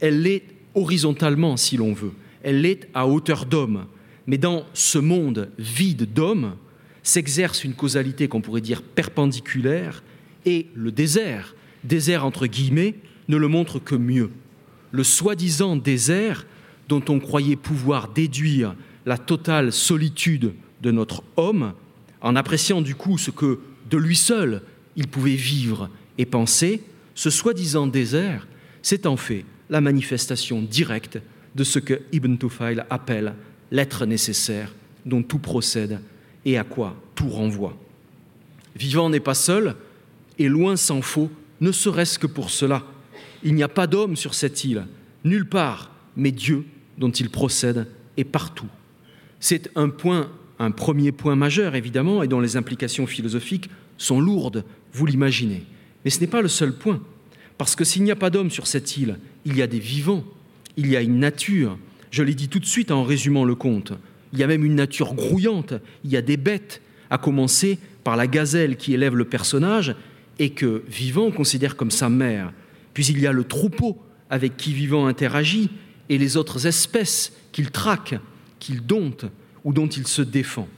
[0.00, 2.12] Elle l'est horizontalement si l'on veut,
[2.42, 3.86] elle l'est à hauteur d'homme,
[4.26, 6.56] mais dans ce monde vide d'hommes
[7.02, 10.02] s'exerce une causalité qu'on pourrait dire perpendiculaire,
[10.46, 12.94] et le désert, désert entre guillemets,
[13.28, 14.30] ne le montre que mieux.
[14.90, 16.46] Le soi-disant désert
[16.88, 18.74] dont on croyait pouvoir déduire
[19.06, 21.72] la totale solitude de notre homme,
[22.20, 23.60] en appréciant du coup ce que
[23.90, 24.62] de lui seul
[24.96, 26.82] il pouvait vivre et penser,
[27.14, 28.46] ce soi-disant désert,
[28.82, 31.18] c'est en fait la manifestation directe
[31.54, 33.34] de ce que Ibn Tufail appelle
[33.70, 34.72] l'être nécessaire
[35.06, 36.00] dont tout procède
[36.44, 37.76] et à quoi tout renvoie.
[38.76, 39.76] Vivant n'est pas seul,
[40.38, 42.84] et loin s'en faut, ne serait-ce que pour cela.
[43.44, 44.86] Il n'y a pas d'homme sur cette île,
[45.24, 46.64] nulle part, mais Dieu
[46.98, 48.68] dont il procède est partout.
[49.38, 54.64] C'est un point, un premier point majeur évidemment, et dont les implications philosophiques sont lourdes,
[54.92, 55.64] vous l'imaginez.
[56.04, 57.02] Mais ce n'est pas le seul point,
[57.58, 60.24] parce que s'il n'y a pas d'homme sur cette île, il y a des vivants,
[60.76, 61.78] il y a une nature,
[62.10, 63.92] je l'ai dit tout de suite en résumant le conte.
[64.32, 66.80] Il y a même une nature grouillante, il y a des bêtes,
[67.10, 69.94] à commencer par la gazelle qui élève le personnage
[70.38, 72.52] et que Vivant considère comme sa mère.
[72.94, 75.70] Puis il y a le troupeau avec qui Vivant interagit
[76.08, 78.14] et les autres espèces qu'il traque,
[78.58, 79.26] qu'il dompte
[79.64, 80.68] ou dont il se défend.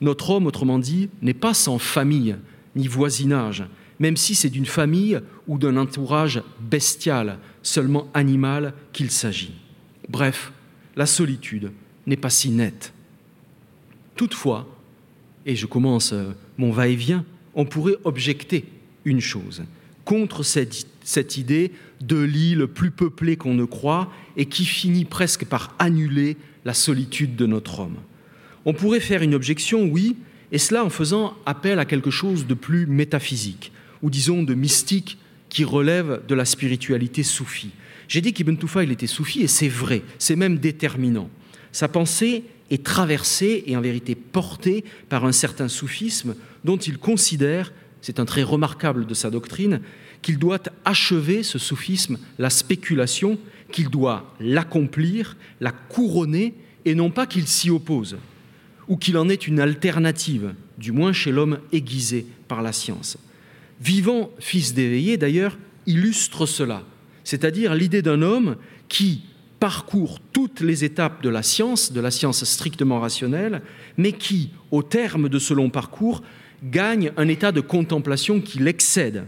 [0.00, 2.36] Notre homme, autrement dit, n'est pas sans famille
[2.74, 3.64] ni voisinage,
[3.98, 9.54] même si c'est d'une famille ou d'un entourage bestial, seulement animal qu'il s'agit.
[10.08, 10.52] Bref,
[10.96, 11.72] la solitude
[12.06, 12.92] n'est pas si nette.
[14.16, 14.68] Toutefois,
[15.46, 18.64] et je commence euh, mon va-et-vient, on pourrait objecter
[19.04, 19.62] une chose
[20.04, 25.44] contre cette, cette idée de l'île plus peuplée qu'on ne croit et qui finit presque
[25.44, 27.96] par annuler la solitude de notre homme.
[28.64, 30.16] On pourrait faire une objection, oui,
[30.50, 35.18] et cela en faisant appel à quelque chose de plus métaphysique, ou disons de mystique
[35.48, 37.70] qui relève de la spiritualité soufie.
[38.08, 41.30] J'ai dit qu'Ibn il était soufi, et c'est vrai, c'est même déterminant.
[41.70, 47.72] Sa pensée est traversée et en vérité portée par un certain soufisme dont il considère,
[48.00, 49.80] c'est un trait remarquable de sa doctrine,
[50.26, 53.38] qu'il doit achever ce soufisme, la spéculation,
[53.70, 58.16] qu'il doit l'accomplir, la couronner, et non pas qu'il s'y oppose,
[58.88, 63.18] ou qu'il en est une alternative, du moins chez l'homme aiguisé par la science.
[63.80, 66.82] Vivant, fils d'éveillé d'ailleurs, illustre cela
[67.26, 68.54] c'est-à-dire l'idée d'un homme
[68.88, 69.22] qui
[69.58, 73.62] parcourt toutes les étapes de la science, de la science strictement rationnelle,
[73.96, 76.22] mais qui, au terme de ce long parcours,
[76.62, 79.24] gagne un état de contemplation qui l'excède.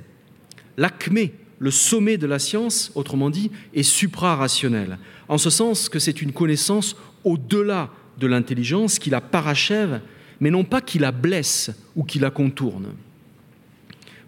[0.78, 6.22] L'acmé, le sommet de la science, autrement dit, est supra-rationnel, en ce sens que c'est
[6.22, 10.00] une connaissance au-delà de l'intelligence qui la parachève,
[10.38, 12.94] mais non pas qui la blesse ou qui la contourne.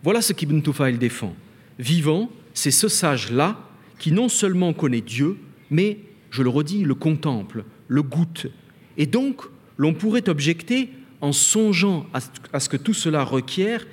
[0.03, 1.37] Voilà ce qu'Ibn Tufail défend.
[1.79, 3.61] Vivant, c'est ce sage-là
[4.01, 5.37] qui non seulement connaît Dieu,
[5.71, 5.99] mais,
[6.31, 8.49] je le redis, le contemple, le goûte.
[8.97, 9.43] Et donc,
[9.77, 12.07] l'on pourrait objecter, en songeant
[12.53, 13.87] à ce que tout cela requiert,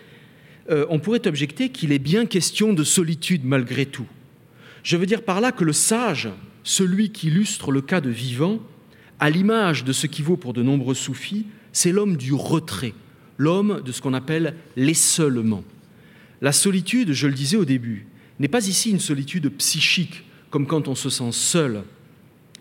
[0.69, 4.07] euh, on pourrait objecter qu'il est bien question de solitude malgré tout.
[4.83, 6.29] Je veux dire par là que le sage,
[6.63, 8.59] celui qui illustre le cas de vivant,
[9.19, 12.93] à l'image de ce qui vaut pour de nombreux soufis, c'est l'homme du retrait,
[13.37, 15.63] l'homme de ce qu'on appelle l'essolement.
[16.41, 18.07] La solitude, je le disais au début,
[18.39, 21.83] n'est pas ici une solitude psychique, comme quand on se sent seul,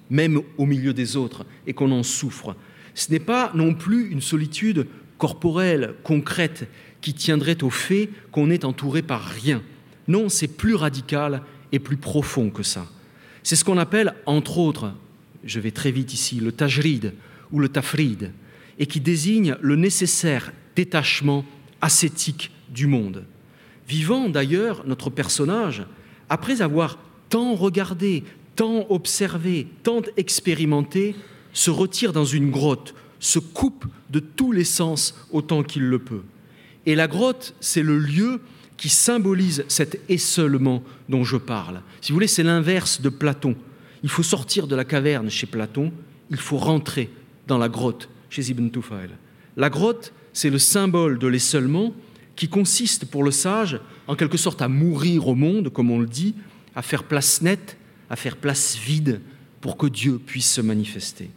[0.09, 2.57] même au milieu des autres, et qu'on en souffre.
[2.95, 4.87] Ce n'est pas non plus une solitude
[5.19, 6.69] corporelle, concrète,
[7.07, 9.63] qui tiendrait au fait qu'on est entouré par rien.
[10.09, 12.89] Non, c'est plus radical et plus profond que ça.
[13.45, 14.93] C'est ce qu'on appelle, entre autres,
[15.45, 17.15] je vais très vite ici, le tajrid
[17.53, 18.33] ou le tafrid,
[18.81, 21.45] et qui désigne le nécessaire détachement
[21.81, 23.23] ascétique du monde.
[23.87, 25.85] Vivant d'ailleurs, notre personnage,
[26.29, 28.25] après avoir tant regardé,
[28.57, 31.15] tant observé, tant expérimenté,
[31.53, 36.23] se retire dans une grotte, se coupe de tous les sens autant qu'il le peut.
[36.87, 38.41] Et la grotte, c'est le lieu
[38.77, 41.81] qui symbolise cet essolement dont je parle.
[42.01, 43.57] Si vous voulez, c'est l'inverse de Platon.
[44.03, 45.93] Il faut sortir de la caverne chez Platon,
[46.31, 47.11] il faut rentrer
[47.47, 49.11] dans la grotte chez Ibn Tufail.
[49.57, 51.95] La grotte, c'est le symbole de l'essolement
[52.37, 56.07] qui consiste pour le sage, en quelque sorte, à mourir au monde, comme on le
[56.07, 56.35] dit,
[56.75, 57.79] à faire place nette,
[58.11, 59.21] à faire place vide
[59.61, 61.31] pour que Dieu puisse se manifester.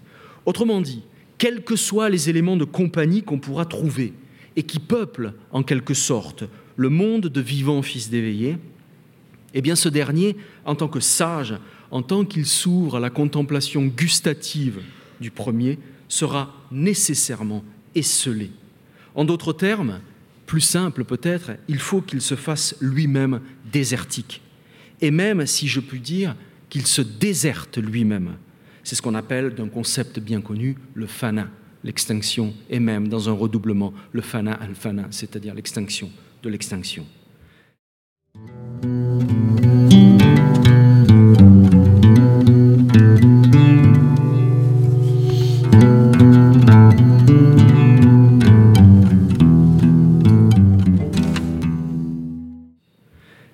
[0.45, 1.01] Autrement dit,
[1.37, 4.13] quels que soient les éléments de compagnie qu'on pourra trouver
[4.55, 6.43] et qui peuplent en quelque sorte
[6.75, 8.57] le monde de vivants fils d'éveillés,
[9.53, 11.55] eh bien ce dernier, en tant que sage,
[11.91, 14.79] en tant qu'il s'ouvre à la contemplation gustative
[15.19, 17.63] du premier, sera nécessairement
[17.95, 18.51] esselé.
[19.15, 19.99] En d'autres termes,
[20.45, 24.41] plus simple peut-être, il faut qu'il se fasse lui-même désertique.
[25.01, 26.35] Et même, si je puis dire,
[26.69, 28.35] qu'il se déserte lui-même.
[28.83, 31.49] C'est ce qu'on appelle, d'un concept bien connu, le fana,
[31.83, 36.09] l'extinction, et même dans un redoublement, le fana al-fana, c'est-à-dire l'extinction
[36.43, 37.05] de l'extinction.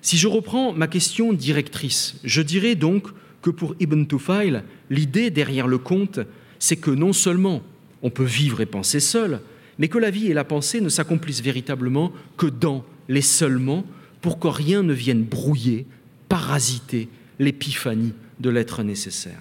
[0.02, 3.08] Si je reprends ma question directrice, je dirais donc
[3.42, 6.20] que pour Ibn Tufail, l'idée derrière le conte,
[6.60, 7.62] c'est que non seulement
[8.02, 9.40] on peut vivre et penser seul,
[9.78, 13.84] mais que la vie et la pensée ne s'accomplissent véritablement que dans les seulement,
[14.20, 15.86] pour que rien ne vienne brouiller,
[16.28, 19.40] parasiter l'épiphanie de l'être nécessaire.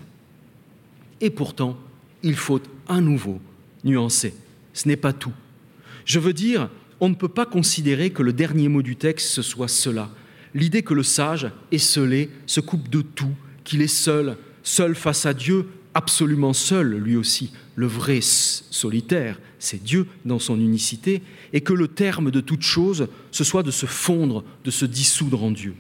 [1.22, 1.78] Et pourtant,
[2.24, 3.40] il faut à nouveau
[3.84, 4.34] nuancer.
[4.74, 5.34] Ce n'est pas tout.
[6.06, 9.42] Je veux dire, on ne peut pas considérer que le dernier mot du texte ce
[9.42, 10.10] soit cela.
[10.54, 15.34] L'idée que le sage, esselé, se coupe de tout, qu'il est seul, seul face à
[15.34, 21.74] Dieu, absolument seul lui aussi, le vrai solitaire, c'est Dieu dans son unicité, et que
[21.74, 25.74] le terme de toute chose, ce soit de se fondre, de se dissoudre en Dieu.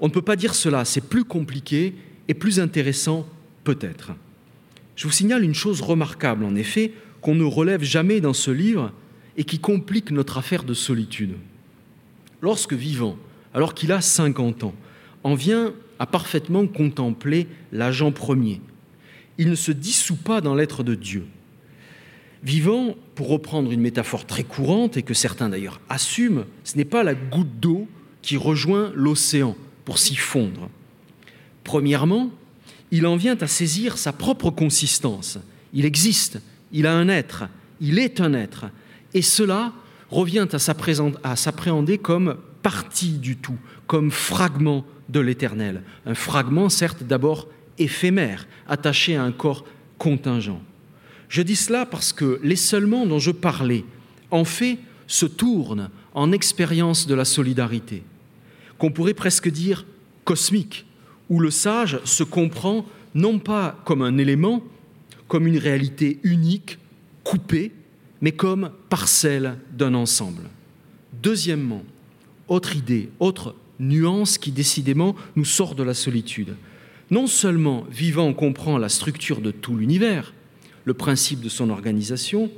[0.00, 1.94] On ne peut pas dire cela, c'est plus compliqué
[2.28, 3.28] et plus intéressant
[3.64, 4.12] peut-être.
[4.94, 8.92] Je vous signale une chose remarquable, en effet, qu'on ne relève jamais dans ce livre
[9.36, 11.34] et qui complique notre affaire de solitude.
[12.40, 13.18] Lorsque vivant,
[13.52, 14.74] alors qu'il a 50 ans,
[15.24, 18.60] en vient à parfaitement contempler l'agent premier,
[19.38, 21.26] il ne se dissout pas dans l'être de Dieu.
[22.42, 27.02] Vivant, pour reprendre une métaphore très courante et que certains d'ailleurs assument, ce n'est pas
[27.02, 27.88] la goutte d'eau
[28.22, 30.68] qui rejoint l'océan pour s'y fondre.
[31.64, 32.30] Premièrement,
[32.90, 35.38] il en vient à saisir sa propre consistance.
[35.72, 36.40] Il existe,
[36.72, 37.44] il a un être,
[37.80, 38.66] il est un être.
[39.14, 39.72] Et cela
[40.10, 40.46] revient
[41.24, 45.82] à s'appréhender comme partie du tout, comme fragment de l'éternel.
[46.04, 49.64] Un fragment, certes, d'abord éphémère, attaché à un corps
[49.98, 50.60] contingent.
[51.28, 53.84] Je dis cela parce que les seulement dont je parlais,
[54.30, 58.02] en fait, se tournent en expérience de la solidarité,
[58.78, 59.84] qu'on pourrait presque dire
[60.24, 60.86] cosmique,
[61.28, 64.62] où le sage se comprend non pas comme un élément,
[65.28, 66.78] comme une réalité unique,
[67.24, 67.72] coupée,
[68.20, 70.42] mais comme parcelle d'un ensemble.
[71.22, 71.82] Deuxièmement,
[72.48, 76.54] autre idée, autre nuance qui décidément nous sort de la solitude.
[77.10, 80.32] Non seulement vivant comprend la structure de tout l'univers,
[80.84, 82.50] le principe de son organisation,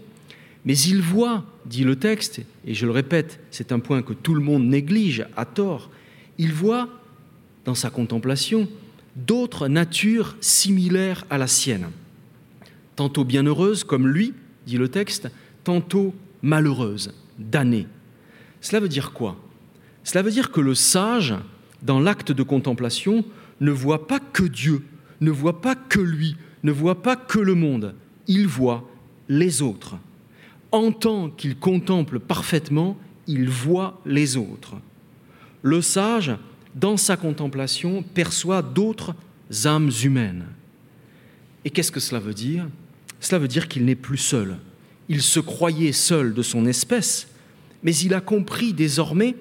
[0.65, 4.35] mais il voit, dit le texte, et je le répète, c'est un point que tout
[4.35, 5.91] le monde néglige à tort,
[6.39, 6.89] il voit
[7.65, 8.69] dans sa contemplation
[9.17, 11.89] d'autres natures similaires à la sienne,
[12.97, 14.35] tantôt bienheureuses comme lui,
[14.67, 15.29] dit le texte,
[15.65, 17.87] tantôt malheureuses, damnées.
[18.61, 19.37] Cela veut dire quoi?
[20.05, 21.35] Cela veut dire que le sage,
[21.83, 23.25] dans l'acte de contemplation,
[23.61, 24.85] ne voit pas que Dieu,
[25.21, 27.95] ne voit pas que lui, ne voit pas que le monde,
[28.27, 28.89] il voit
[29.29, 29.97] les autres.
[30.71, 32.97] En tant qu'il contemple parfaitement,
[33.27, 34.77] il voit les autres.
[35.63, 36.33] Le sage,
[36.75, 39.15] dans sa contemplation, perçoit d'autres
[39.65, 40.45] âmes humaines.
[41.65, 42.69] Et qu'est-ce que cela veut dire?
[43.21, 44.57] Cela veut dire qu'il n'est plus seul.
[45.09, 47.29] Il se croyait seul de son espèce,
[47.83, 49.35] mais il a compris désormais,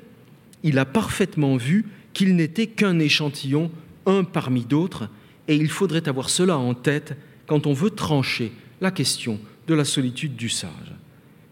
[0.63, 3.69] il a parfaitement vu qu'il n'était qu'un échantillon,
[4.07, 5.09] un parmi d'autres,
[5.47, 8.51] et il faudrait avoir cela en tête quand on veut trancher
[8.81, 10.93] la question de la solitude du sage.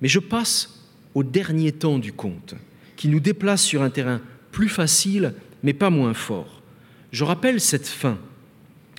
[0.01, 0.83] Mais je passe
[1.13, 2.55] au dernier temps du conte,
[2.95, 5.33] qui nous déplace sur un terrain plus facile,
[5.63, 6.61] mais pas moins fort.
[7.11, 8.17] Je rappelle cette fin.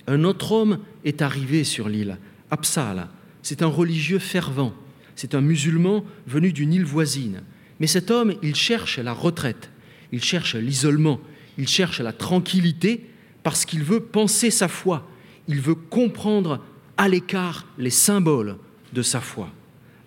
[0.07, 2.17] Un autre homme est arrivé sur l'île,
[2.49, 3.07] Absal.
[3.43, 4.73] C'est un religieux fervent.
[5.15, 7.41] C'est un musulman venu d'une île voisine.
[7.79, 9.69] Mais cet homme, il cherche la retraite,
[10.11, 11.19] il cherche l'isolement,
[11.57, 13.09] il cherche la tranquillité
[13.47, 15.07] parce qu'il veut penser sa foi,
[15.47, 16.59] il veut comprendre
[16.97, 18.57] à l'écart les symboles
[18.91, 19.47] de sa foi.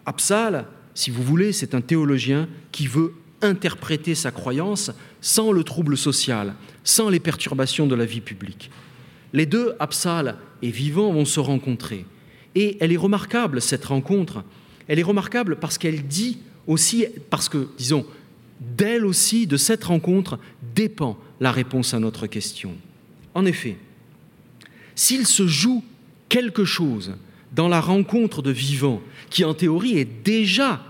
[0.05, 4.91] Absal, si vous voulez, c'est un théologien qui veut interpréter sa croyance
[5.23, 6.53] sans le trouble social,
[6.85, 8.71] sans les perturbations de la vie publique.
[9.33, 12.05] Les deux, Absal et Vivant, vont se rencontrer.
[12.55, 14.45] Et elle est remarquable, cette rencontre.
[14.87, 18.05] Elle est remarquable parce qu'elle dit aussi, parce que, disons,
[18.61, 20.39] d'elle aussi, de cette rencontre,
[20.75, 22.77] dépend la réponse à notre question.
[23.35, 23.77] En effet,
[24.95, 25.85] s'il se joue
[26.29, 27.15] quelque chose
[27.53, 30.83] dans la rencontre de vivant, qui en théorie est déjà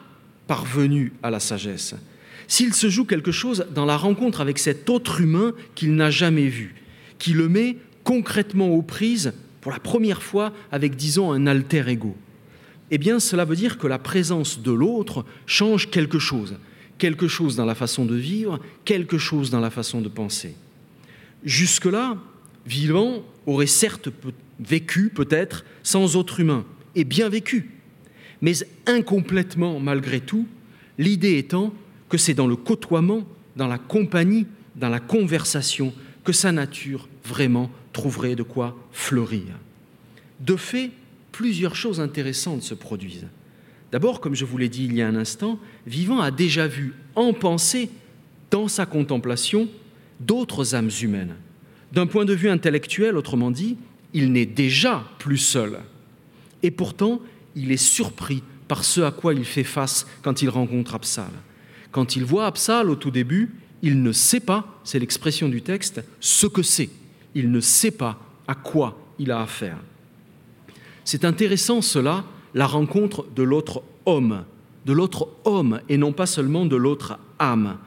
[0.46, 1.94] parvenu à la sagesse,
[2.48, 6.48] s'il se joue quelque chose dans la rencontre avec cet autre humain qu'il n'a jamais
[6.48, 6.74] vu,
[7.18, 12.16] qui le met concrètement aux prises pour la première fois avec, disons, un alter ego,
[12.90, 16.56] eh bien cela veut dire que la présence de l'autre change quelque chose,
[16.98, 20.56] quelque chose dans la façon de vivre, quelque chose dans la façon de penser.
[21.44, 22.16] Jusque-là,
[22.66, 24.08] vivant aurait certes
[24.58, 27.70] vécu peut-être sans autre humain, et bien vécu,
[28.40, 28.52] mais
[28.86, 30.46] incomplètement malgré tout,
[30.98, 31.72] l'idée étant
[32.08, 34.46] que c'est dans le côtoiement, dans la compagnie,
[34.76, 35.92] dans la conversation,
[36.24, 39.46] que sa nature vraiment trouverait de quoi fleurir.
[40.40, 40.90] De fait,
[41.32, 43.28] plusieurs choses intéressantes se produisent.
[43.92, 46.94] D'abord, comme je vous l'ai dit il y a un instant, Vivant a déjà vu
[47.14, 47.90] en pensée,
[48.50, 49.68] dans sa contemplation,
[50.18, 51.36] d'autres âmes humaines.
[51.92, 53.76] D'un point de vue intellectuel, autrement dit,
[54.14, 55.78] il n'est déjà plus seul.
[56.62, 57.20] Et pourtant,
[57.56, 61.30] il est surpris par ce à quoi il fait face quand il rencontre Absal.
[61.90, 63.50] Quand il voit Absal au tout début,
[63.82, 66.90] il ne sait pas, c'est l'expression du texte, ce que c'est.
[67.34, 69.78] Il ne sait pas à quoi il a affaire.
[71.04, 72.24] C'est intéressant cela,
[72.54, 74.44] la rencontre de l'autre homme,
[74.86, 77.78] de l'autre homme et non pas seulement de l'autre âme.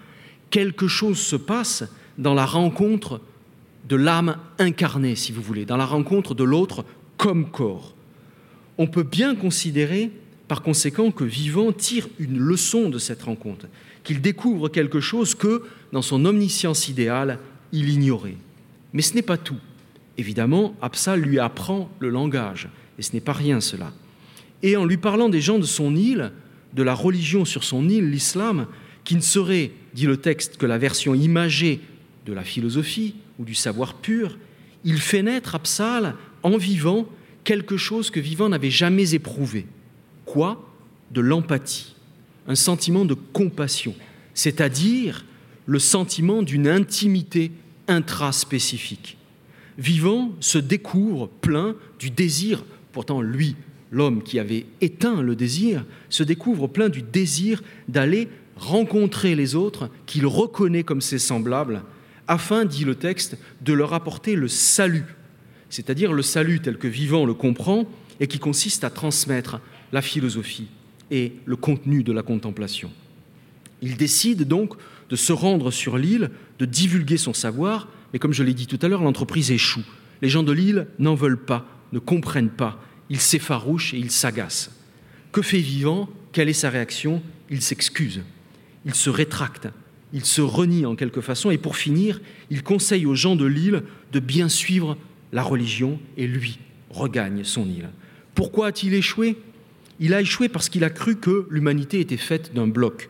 [0.50, 1.84] Quelque chose se passe
[2.18, 3.22] dans la rencontre
[3.96, 6.86] l'âme incarnée, si vous voulez, dans la rencontre de l'autre
[7.18, 7.96] comme corps.
[8.78, 10.12] On peut bien considérer,
[10.48, 13.68] par conséquent, que Vivant tire une leçon de cette rencontre,
[14.04, 17.40] qu'il découvre quelque chose que, dans son omniscience idéale,
[17.72, 18.38] il ignorait.
[18.94, 19.60] Mais ce n'est pas tout.
[20.18, 22.70] Évidemment, Absal lui apprend le langage,
[23.00, 23.92] et ce n'est pas rien cela.
[24.62, 26.32] Et en lui parlant des gens de son île,
[26.74, 28.68] de la religion sur son île, l'islam,
[29.04, 31.82] qui ne serait, dit le texte, que la version imagée
[32.26, 34.38] de la philosophie ou du savoir pur,
[34.84, 37.08] il fait naître Absal en vivant
[37.44, 39.66] quelque chose que vivant n'avait jamais éprouvé.
[40.26, 40.70] Quoi?
[41.12, 41.96] De l'empathie,
[42.48, 43.94] un sentiment de compassion,
[44.34, 45.26] c'est-à-dire
[45.66, 47.52] le sentiment d'une intimité
[47.88, 49.18] intraspécifique.
[49.78, 53.56] Vivant se découvre plein du désir, pourtant lui,
[53.92, 59.90] l'homme qui avait éteint le désir, se découvre plein du désir d'aller rencontrer les autres
[60.06, 61.84] qu'il reconnaît comme ses semblables,
[62.28, 65.16] afin, dit le texte, de leur apporter le salut,
[65.70, 67.86] c'est-à-dire le salut tel que Vivant le comprend
[68.20, 69.60] et qui consiste à transmettre
[69.92, 70.68] la philosophie
[71.12, 72.92] et le contenu de la contemplation.
[73.82, 74.76] Il décide donc
[75.10, 78.80] de se rendre sur l'île, de divulguer son savoir, mais comme je l'ai dit tout
[78.82, 79.84] à l'heure, l'entreprise échoue.
[80.22, 84.72] Les gens de l'île n'en veulent pas, ne comprennent pas, ils s'effarouchent et ils s'agacent.
[85.32, 86.10] Que fait Vivant?
[86.32, 87.22] Quelle est sa réaction?
[87.50, 88.22] Il s'excuse,
[88.86, 89.68] il se rétracte,
[90.14, 93.84] il se renie en quelque façon, et pour finir, il conseille aux gens de l'île
[94.12, 94.96] de bien suivre
[95.32, 96.60] la religion, et lui
[96.92, 97.90] regagne son île.
[98.36, 99.36] Pourquoi a-t-il échoué?
[100.00, 103.10] Il a échoué parce qu'il a cru que l'humanité était faite d'un bloc.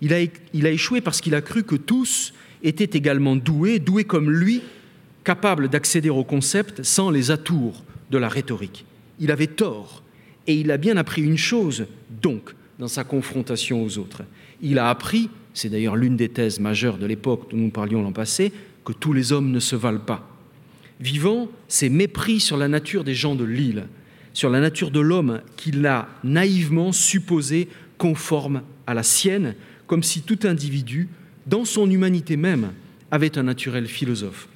[0.00, 2.32] Il a, échoué parce qu'il a cru que tous
[2.62, 4.62] étaient également doués, doués comme lui,
[5.24, 8.86] capables d'accéder au concept sans les atours de la rhétorique.
[9.18, 10.02] Il avait tort,
[10.46, 11.86] et il a bien appris une chose,
[12.22, 14.22] donc, dans sa confrontation aux autres.
[14.62, 18.12] Il a appris c'est d'ailleurs l'une des thèses majeures de l'époque dont nous parlions l'an
[18.12, 18.52] passé,
[18.84, 20.28] que tous les hommes ne se valent pas.
[21.00, 23.86] Vivant, c'est mépris sur la nature des gens de l'île,
[24.32, 27.68] sur la nature de l'homme qu'il a naïvement supposé
[27.98, 29.54] conforme à la sienne,
[29.86, 31.08] comme si tout individu,
[31.46, 32.72] dans son humanité même,
[33.10, 34.48] avait un naturel philosophe,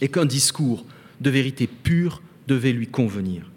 [0.00, 0.84] et qu'un discours
[1.20, 3.50] de vérité pure devait lui convenir.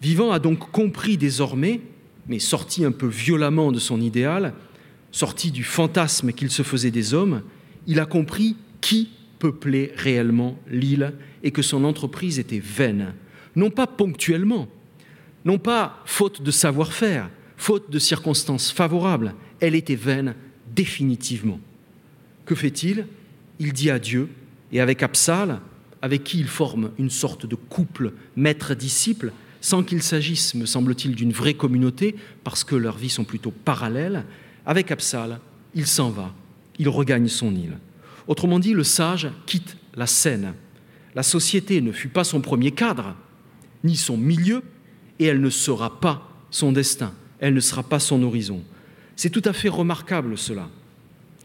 [0.00, 1.80] Vivant a donc compris désormais,
[2.28, 4.54] mais sorti un peu violemment de son idéal,
[5.12, 7.42] sorti du fantasme qu'il se faisait des hommes,
[7.86, 13.14] il a compris qui peuplait réellement l'île et que son entreprise était vaine,
[13.54, 14.68] non pas ponctuellement,
[15.44, 20.34] non pas faute de savoir-faire, faute de circonstances favorables, elle était vaine
[20.74, 21.60] définitivement.
[22.44, 23.06] Que fait-il?
[23.58, 24.28] Il dit adieu,
[24.72, 25.60] et avec Absal,
[26.00, 31.32] avec qui il forme une sorte de couple maître-disciple, sans qu'il s'agisse, me semble-t-il, d'une
[31.32, 34.24] vraie communauté, parce que leurs vies sont plutôt parallèles,
[34.66, 35.40] avec Absal,
[35.74, 36.32] il s'en va,
[36.78, 37.78] il regagne son île.
[38.26, 40.54] Autrement dit, le sage quitte la scène.
[41.14, 43.14] La société ne fut pas son premier cadre,
[43.84, 44.62] ni son milieu,
[45.18, 48.62] et elle ne sera pas son destin, elle ne sera pas son horizon.
[49.16, 50.68] C'est tout à fait remarquable cela.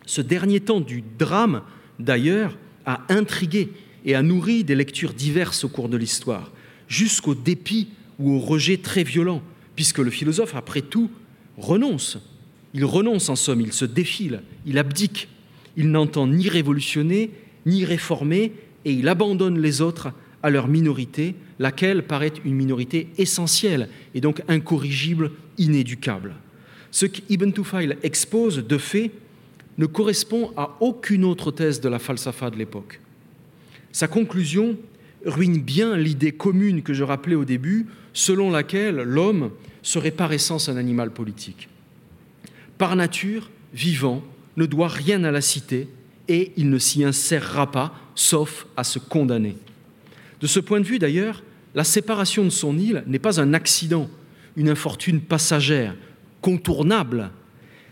[0.06, 1.62] Ce dernier temps du drame,
[2.00, 3.74] d'ailleurs, a intrigué
[4.06, 6.52] et a nourri des lectures diverses au cours de l'histoire,
[6.88, 7.90] jusqu'au dépit
[8.20, 9.42] ou au rejet très violent,
[9.76, 11.12] puisque le philosophe, après tout,
[11.58, 12.18] renonce.
[12.74, 15.30] Il renonce en somme, il se défile, il abdique,
[15.76, 17.32] il n'entend ni révolutionner,
[17.66, 18.52] ni réformer,
[18.86, 20.12] et il abandonne les autres
[20.44, 26.36] à leur minorité, laquelle paraît une minorité essentielle et donc incorrigible, inéducable.
[26.92, 29.12] Ce qu'Ibn Tufail expose, de fait,
[29.78, 33.00] ne correspond à aucune autre thèse de la falsafa de l'époque.
[33.92, 34.78] Sa conclusion
[35.26, 39.52] ruine bien l'idée commune que je rappelais au début, selon laquelle l'homme
[39.84, 41.70] serait par essence un animal politique.
[42.78, 44.24] Par nature, vivant,
[44.56, 45.88] ne doit rien à la cité
[46.28, 49.56] et il ne s'y insérera pas, sauf à se condamner.
[50.42, 54.10] De ce point de vue, d'ailleurs, la séparation de son île n'est pas un accident,
[54.56, 55.96] une infortune passagère,
[56.42, 57.32] contournable.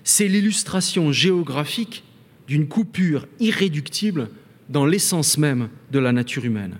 [0.03, 2.03] C'est l'illustration géographique
[2.47, 4.29] d'une coupure irréductible
[4.69, 6.77] dans l'essence même de la nature humaine,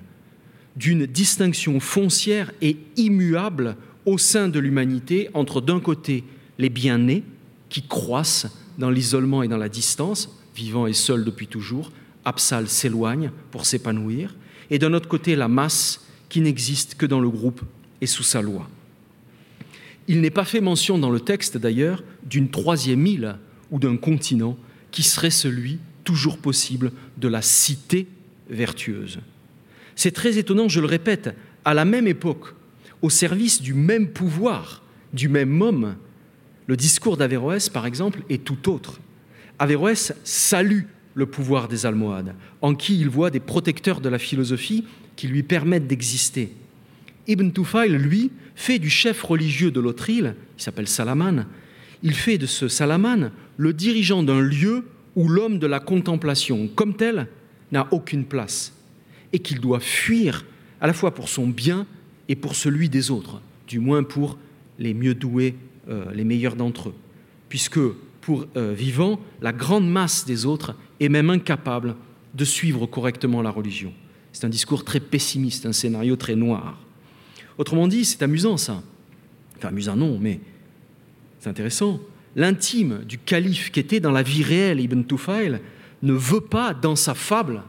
[0.76, 6.24] d'une distinction foncière et immuable au sein de l'humanité entre d'un côté
[6.58, 7.24] les bien-nés
[7.76, 8.47] qui croissent
[8.78, 11.91] dans l'isolement et dans la distance, vivant et seul depuis toujours,
[12.23, 14.34] Absal s'éloigne pour s'épanouir,
[14.69, 17.61] et d'un autre côté la masse qui n'existe que dans le groupe
[17.99, 18.69] et sous sa loi.
[20.07, 23.36] Il n'est pas fait mention dans le texte d'ailleurs d'une troisième île
[23.71, 24.55] ou d'un continent
[24.91, 28.07] qui serait celui toujours possible de la cité
[28.49, 29.19] vertueuse.
[29.97, 32.55] C'est très étonnant, je le répète, à la même époque,
[33.01, 35.97] au service du même pouvoir, du même homme,
[36.68, 38.99] le discours d'Averroès, par exemple, est tout autre.
[39.59, 44.86] Averroès salue le pouvoir des Almohades, en qui il voit des protecteurs de la philosophie
[45.16, 46.51] qui lui permettent d'exister.
[47.28, 51.45] Ibn Tufail, lui, fait du chef religieux de l'autre île, il s'appelle Salaman,
[52.03, 54.86] il fait de ce Salaman le dirigeant d'un lieu
[55.16, 57.28] où l'homme de la contemplation, comme tel,
[57.72, 58.74] n'a aucune place,
[59.34, 60.45] et qu'il doit fuir
[60.82, 61.88] à la fois pour son bien
[62.28, 64.38] et pour celui des autres, du moins pour
[64.78, 65.55] les mieux doués,
[65.89, 66.95] euh, les meilleurs d'entre eux,
[67.49, 67.79] puisque
[68.21, 71.95] pour euh, vivant, la grande masse des autres est même incapable
[72.33, 73.93] de suivre correctement la religion.
[74.31, 76.79] C'est un discours très pessimiste, un scénario très noir.
[77.57, 78.83] Autrement dit, c'est amusant ça.
[79.57, 80.39] Enfin, amusant non, mais
[81.39, 82.01] c'est intéressant.
[82.36, 85.61] L'intime du calife qui était dans la vie réelle, Ibn Tufail,
[86.01, 87.63] ne veut pas, dans sa fable,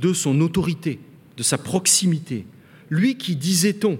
[0.00, 0.98] de son autorité,
[1.36, 2.46] de sa proximité.
[2.90, 3.98] Lui qui, disait-on,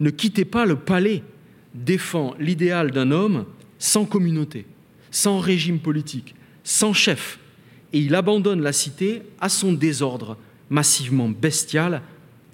[0.00, 1.22] ne quittait pas le palais,
[1.74, 3.44] défend l'idéal d'un homme
[3.78, 4.64] sans communauté,
[5.10, 7.38] sans régime politique, sans chef,
[7.92, 10.36] et il abandonne la cité à son désordre
[10.70, 12.02] massivement bestial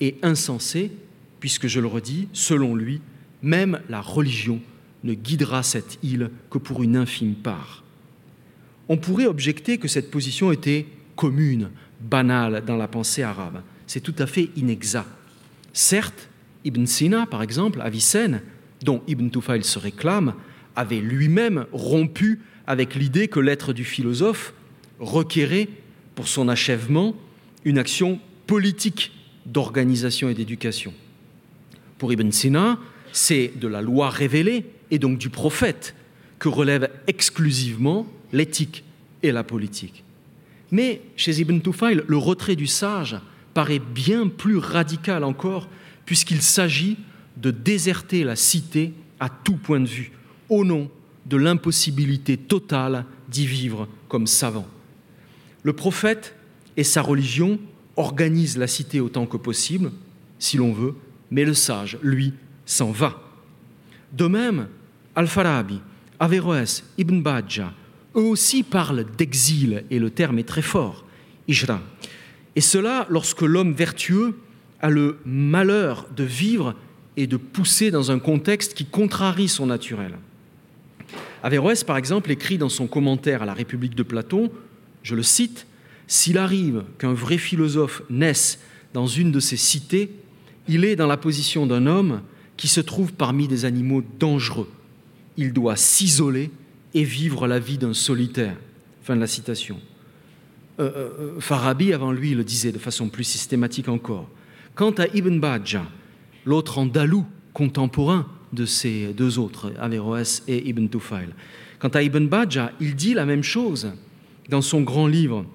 [0.01, 0.91] et insensé,
[1.39, 3.01] puisque, je le redis, selon lui,
[3.43, 4.61] même la religion
[5.05, 7.85] ne guidera cette île que pour une infime part.
[8.89, 13.63] On pourrait objecter que cette position était commune, banale dans la pensée arabe.
[13.87, 15.09] C'est tout à fait inexact.
[15.73, 16.29] Certes,
[16.65, 18.43] Ibn Sina, par exemple, Avicenne,
[18.83, 20.35] dont Ibn Tufail se réclame,
[20.77, 24.55] avait lui-même rompu avec l'idée que l'être du philosophe
[24.99, 25.69] requérait
[26.15, 27.15] pour son achèvement
[27.65, 29.13] une action politique
[29.47, 30.95] d'organisation et d'éducation.
[31.99, 32.79] Pour Ibn Sina,
[33.13, 35.95] c'est de la loi révélée et donc du prophète
[36.39, 38.85] que relèvent exclusivement l'éthique
[39.23, 40.05] et la politique.
[40.71, 43.17] Mais chez Ibn Tufail, le retrait du sage
[43.55, 45.69] paraît bien plus radical encore,
[46.07, 46.97] puisqu'il s'agit
[47.37, 50.13] de déserter la cité à tout point de vue,
[50.49, 50.91] au nom
[51.27, 54.67] de l'impossibilité totale d'y vivre comme savant.
[55.63, 56.35] Le prophète
[56.77, 57.59] et sa religion
[57.97, 59.93] organisent la cité autant que possible,
[60.39, 60.95] si l'on veut,
[61.31, 62.33] mais le sage, lui,
[62.65, 63.23] s'en va.
[64.13, 64.69] De même,
[65.15, 65.81] Al-Farabi,
[66.19, 67.73] Averroès, Ibn Bajjah,
[68.17, 71.05] eux aussi parlent d'exil, et le terme est très fort,
[71.47, 71.81] Ijra.
[72.57, 74.39] Et cela lorsque l'homme vertueux
[74.81, 76.75] a le malheur de vivre
[77.23, 80.17] et de pousser dans un contexte qui contrarie son naturel.
[81.43, 84.51] Averroès, par exemple, écrit dans son commentaire à la République de Platon,
[85.03, 85.67] je le cite,
[86.07, 88.59] S'il arrive qu'un vrai philosophe naisse
[88.95, 90.11] dans une de ces cités,
[90.67, 92.23] il est dans la position d'un homme
[92.57, 94.69] qui se trouve parmi des animaux dangereux.
[95.37, 96.51] Il doit s'isoler
[96.95, 98.57] et vivre la vie d'un solitaire.
[99.03, 99.79] Fin de la citation.
[100.79, 104.29] Euh, euh, euh, Farabi, avant lui, le disait de façon plus systématique encore.
[104.75, 105.87] Quant à Ibn Bajjah,
[106.45, 111.29] l'autre andalou contemporain de ces deux autres, Averroès et Ibn Tufail,
[111.79, 113.93] quant à Ibn Bajjah, il dit la même chose
[114.49, 115.47] dans son grand livre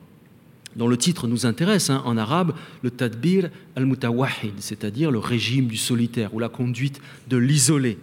[0.76, 5.78] dont le titre nous intéresse, hein, en arabe, le Tadbir al-Mutawahid, c'est-à-dire le régime du
[5.78, 7.98] solitaire ou la conduite de l'isolé.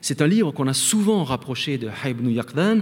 [0.00, 2.80] C'est un livre qu'on a souvent rapproché de Ibn Yaqdan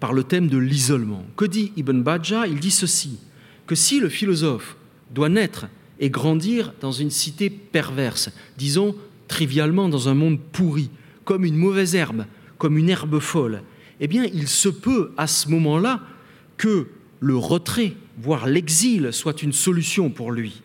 [0.00, 1.24] par le thème de l'isolement.
[1.36, 3.18] Que dit Ibn Bajjah Il dit ceci
[3.66, 4.76] que si le philosophe
[5.14, 5.66] doit naître
[6.00, 8.94] et grandir dans une cité perverse, disons
[9.28, 10.90] trivialement dans un monde pourri,
[11.24, 12.26] comme une mauvaise herbe,
[12.58, 13.62] comme une herbe folle,
[14.00, 16.00] eh bien il se peut à ce moment-là
[16.56, 16.88] que
[17.20, 20.62] le retrait, voire l'exil, soit une solution pour lui.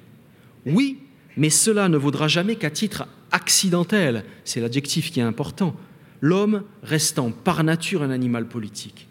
[0.65, 0.99] Oui,
[1.37, 5.75] mais cela ne vaudra jamais qu'à titre accidentel, c'est l'adjectif qui est important,
[6.19, 9.07] l'homme restant par nature un animal politique.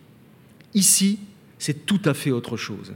[0.74, 1.18] Ici,
[1.58, 2.92] c'est tout à fait autre chose.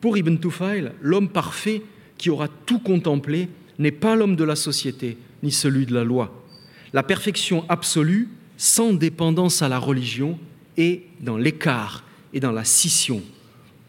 [0.00, 1.82] Pour Ibn Tufail, l'homme parfait
[2.18, 3.48] qui aura tout contemplé
[3.78, 6.44] n'est pas l'homme de la société, ni celui de la loi.
[6.92, 10.38] La perfection absolue, sans dépendance à la religion,
[10.76, 13.22] est dans l'écart et dans la scission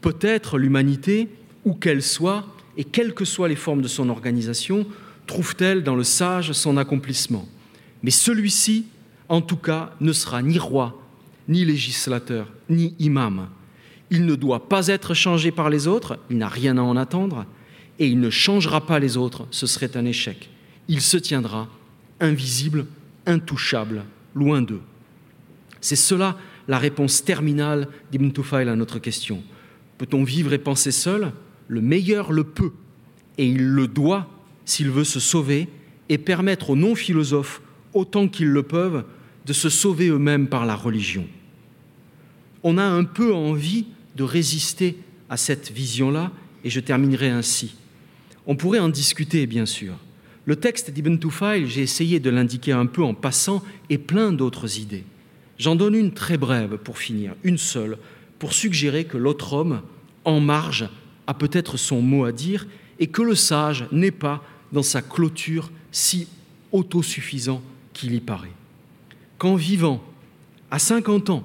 [0.02, 1.28] Peut-être l'humanité,
[1.66, 2.46] où qu'elle soit,
[2.78, 4.86] et quelles que soient les formes de son organisation,
[5.28, 7.48] trouve-t-elle dans le sage son accomplissement.
[8.02, 8.86] Mais celui-ci,
[9.28, 11.02] en tout cas, ne sera ni roi,
[11.50, 13.50] ni législateur, ni imam.
[14.10, 17.46] Il ne doit pas être changé par les autres, il n'a rien à en attendre,
[18.00, 20.50] et il ne changera pas les autres, ce serait un échec.
[20.88, 21.70] Il se tiendra
[22.20, 22.86] invisible,
[23.26, 24.82] intouchable, loin d'eux.
[25.82, 26.38] C'est cela
[26.68, 29.44] la réponse terminale d'Ibn Tufail à notre question.
[29.98, 31.34] Peut-on vivre et penser seul?
[31.68, 32.72] Le meilleur le peut,
[33.38, 34.28] et il le doit
[34.66, 35.68] s'il veut se sauver
[36.10, 37.62] et permettre aux non-philosophes,
[37.94, 39.04] autant qu'ils le peuvent,
[39.46, 41.28] de se sauver eux-mêmes par la religion.
[42.64, 43.86] On a un peu envie
[44.16, 44.98] de résister
[45.30, 46.32] à cette vision-là,
[46.64, 47.76] et je terminerai ainsi.
[48.50, 49.94] On pourrait en discuter, bien sûr.
[50.46, 54.80] Le texte d'Ibn Tufail, j'ai essayé de l'indiquer un peu en passant, et plein d'autres
[54.80, 55.04] idées.
[55.60, 58.00] J'en donne une très brève pour finir, une seule,
[58.40, 59.84] pour suggérer que l'autre homme,
[60.26, 60.90] en marge,
[61.28, 62.66] a peut-être son mot à dire
[62.98, 66.28] et que le sage n'est pas dans sa clôture si
[66.72, 67.62] autosuffisant
[67.94, 68.50] qu'il y paraît.
[69.38, 70.04] Quand vivant,
[70.72, 71.44] à 50 ans,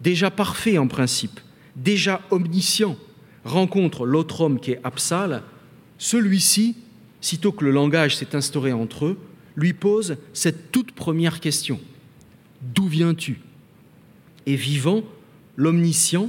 [0.00, 1.38] déjà parfait en principe,
[1.76, 2.96] déjà omniscient,
[3.44, 5.44] rencontre l'autre homme qui est absal,
[6.04, 6.76] celui-ci,
[7.22, 9.18] sitôt que le langage s'est instauré entre eux,
[9.56, 11.80] lui pose cette toute première question.
[12.60, 13.38] D'où viens-tu?
[14.44, 15.02] Et vivant,
[15.56, 16.28] L'omniscient,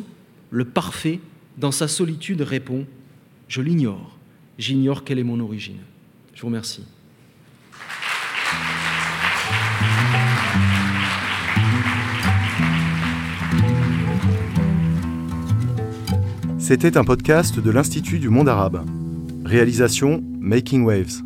[0.50, 1.20] le parfait,
[1.58, 2.86] dans sa solitude répond
[3.50, 4.18] Je l'ignore,
[4.58, 5.80] j'ignore quelle est mon origine.
[6.34, 6.86] Je vous remercie.
[16.60, 18.86] C'était un podcast de l'Institut du monde arabe.
[19.46, 21.24] Réalisation Making Waves.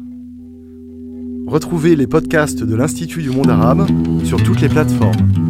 [1.48, 3.88] Retrouvez les podcasts de l'Institut du monde arabe
[4.26, 5.49] sur toutes les plateformes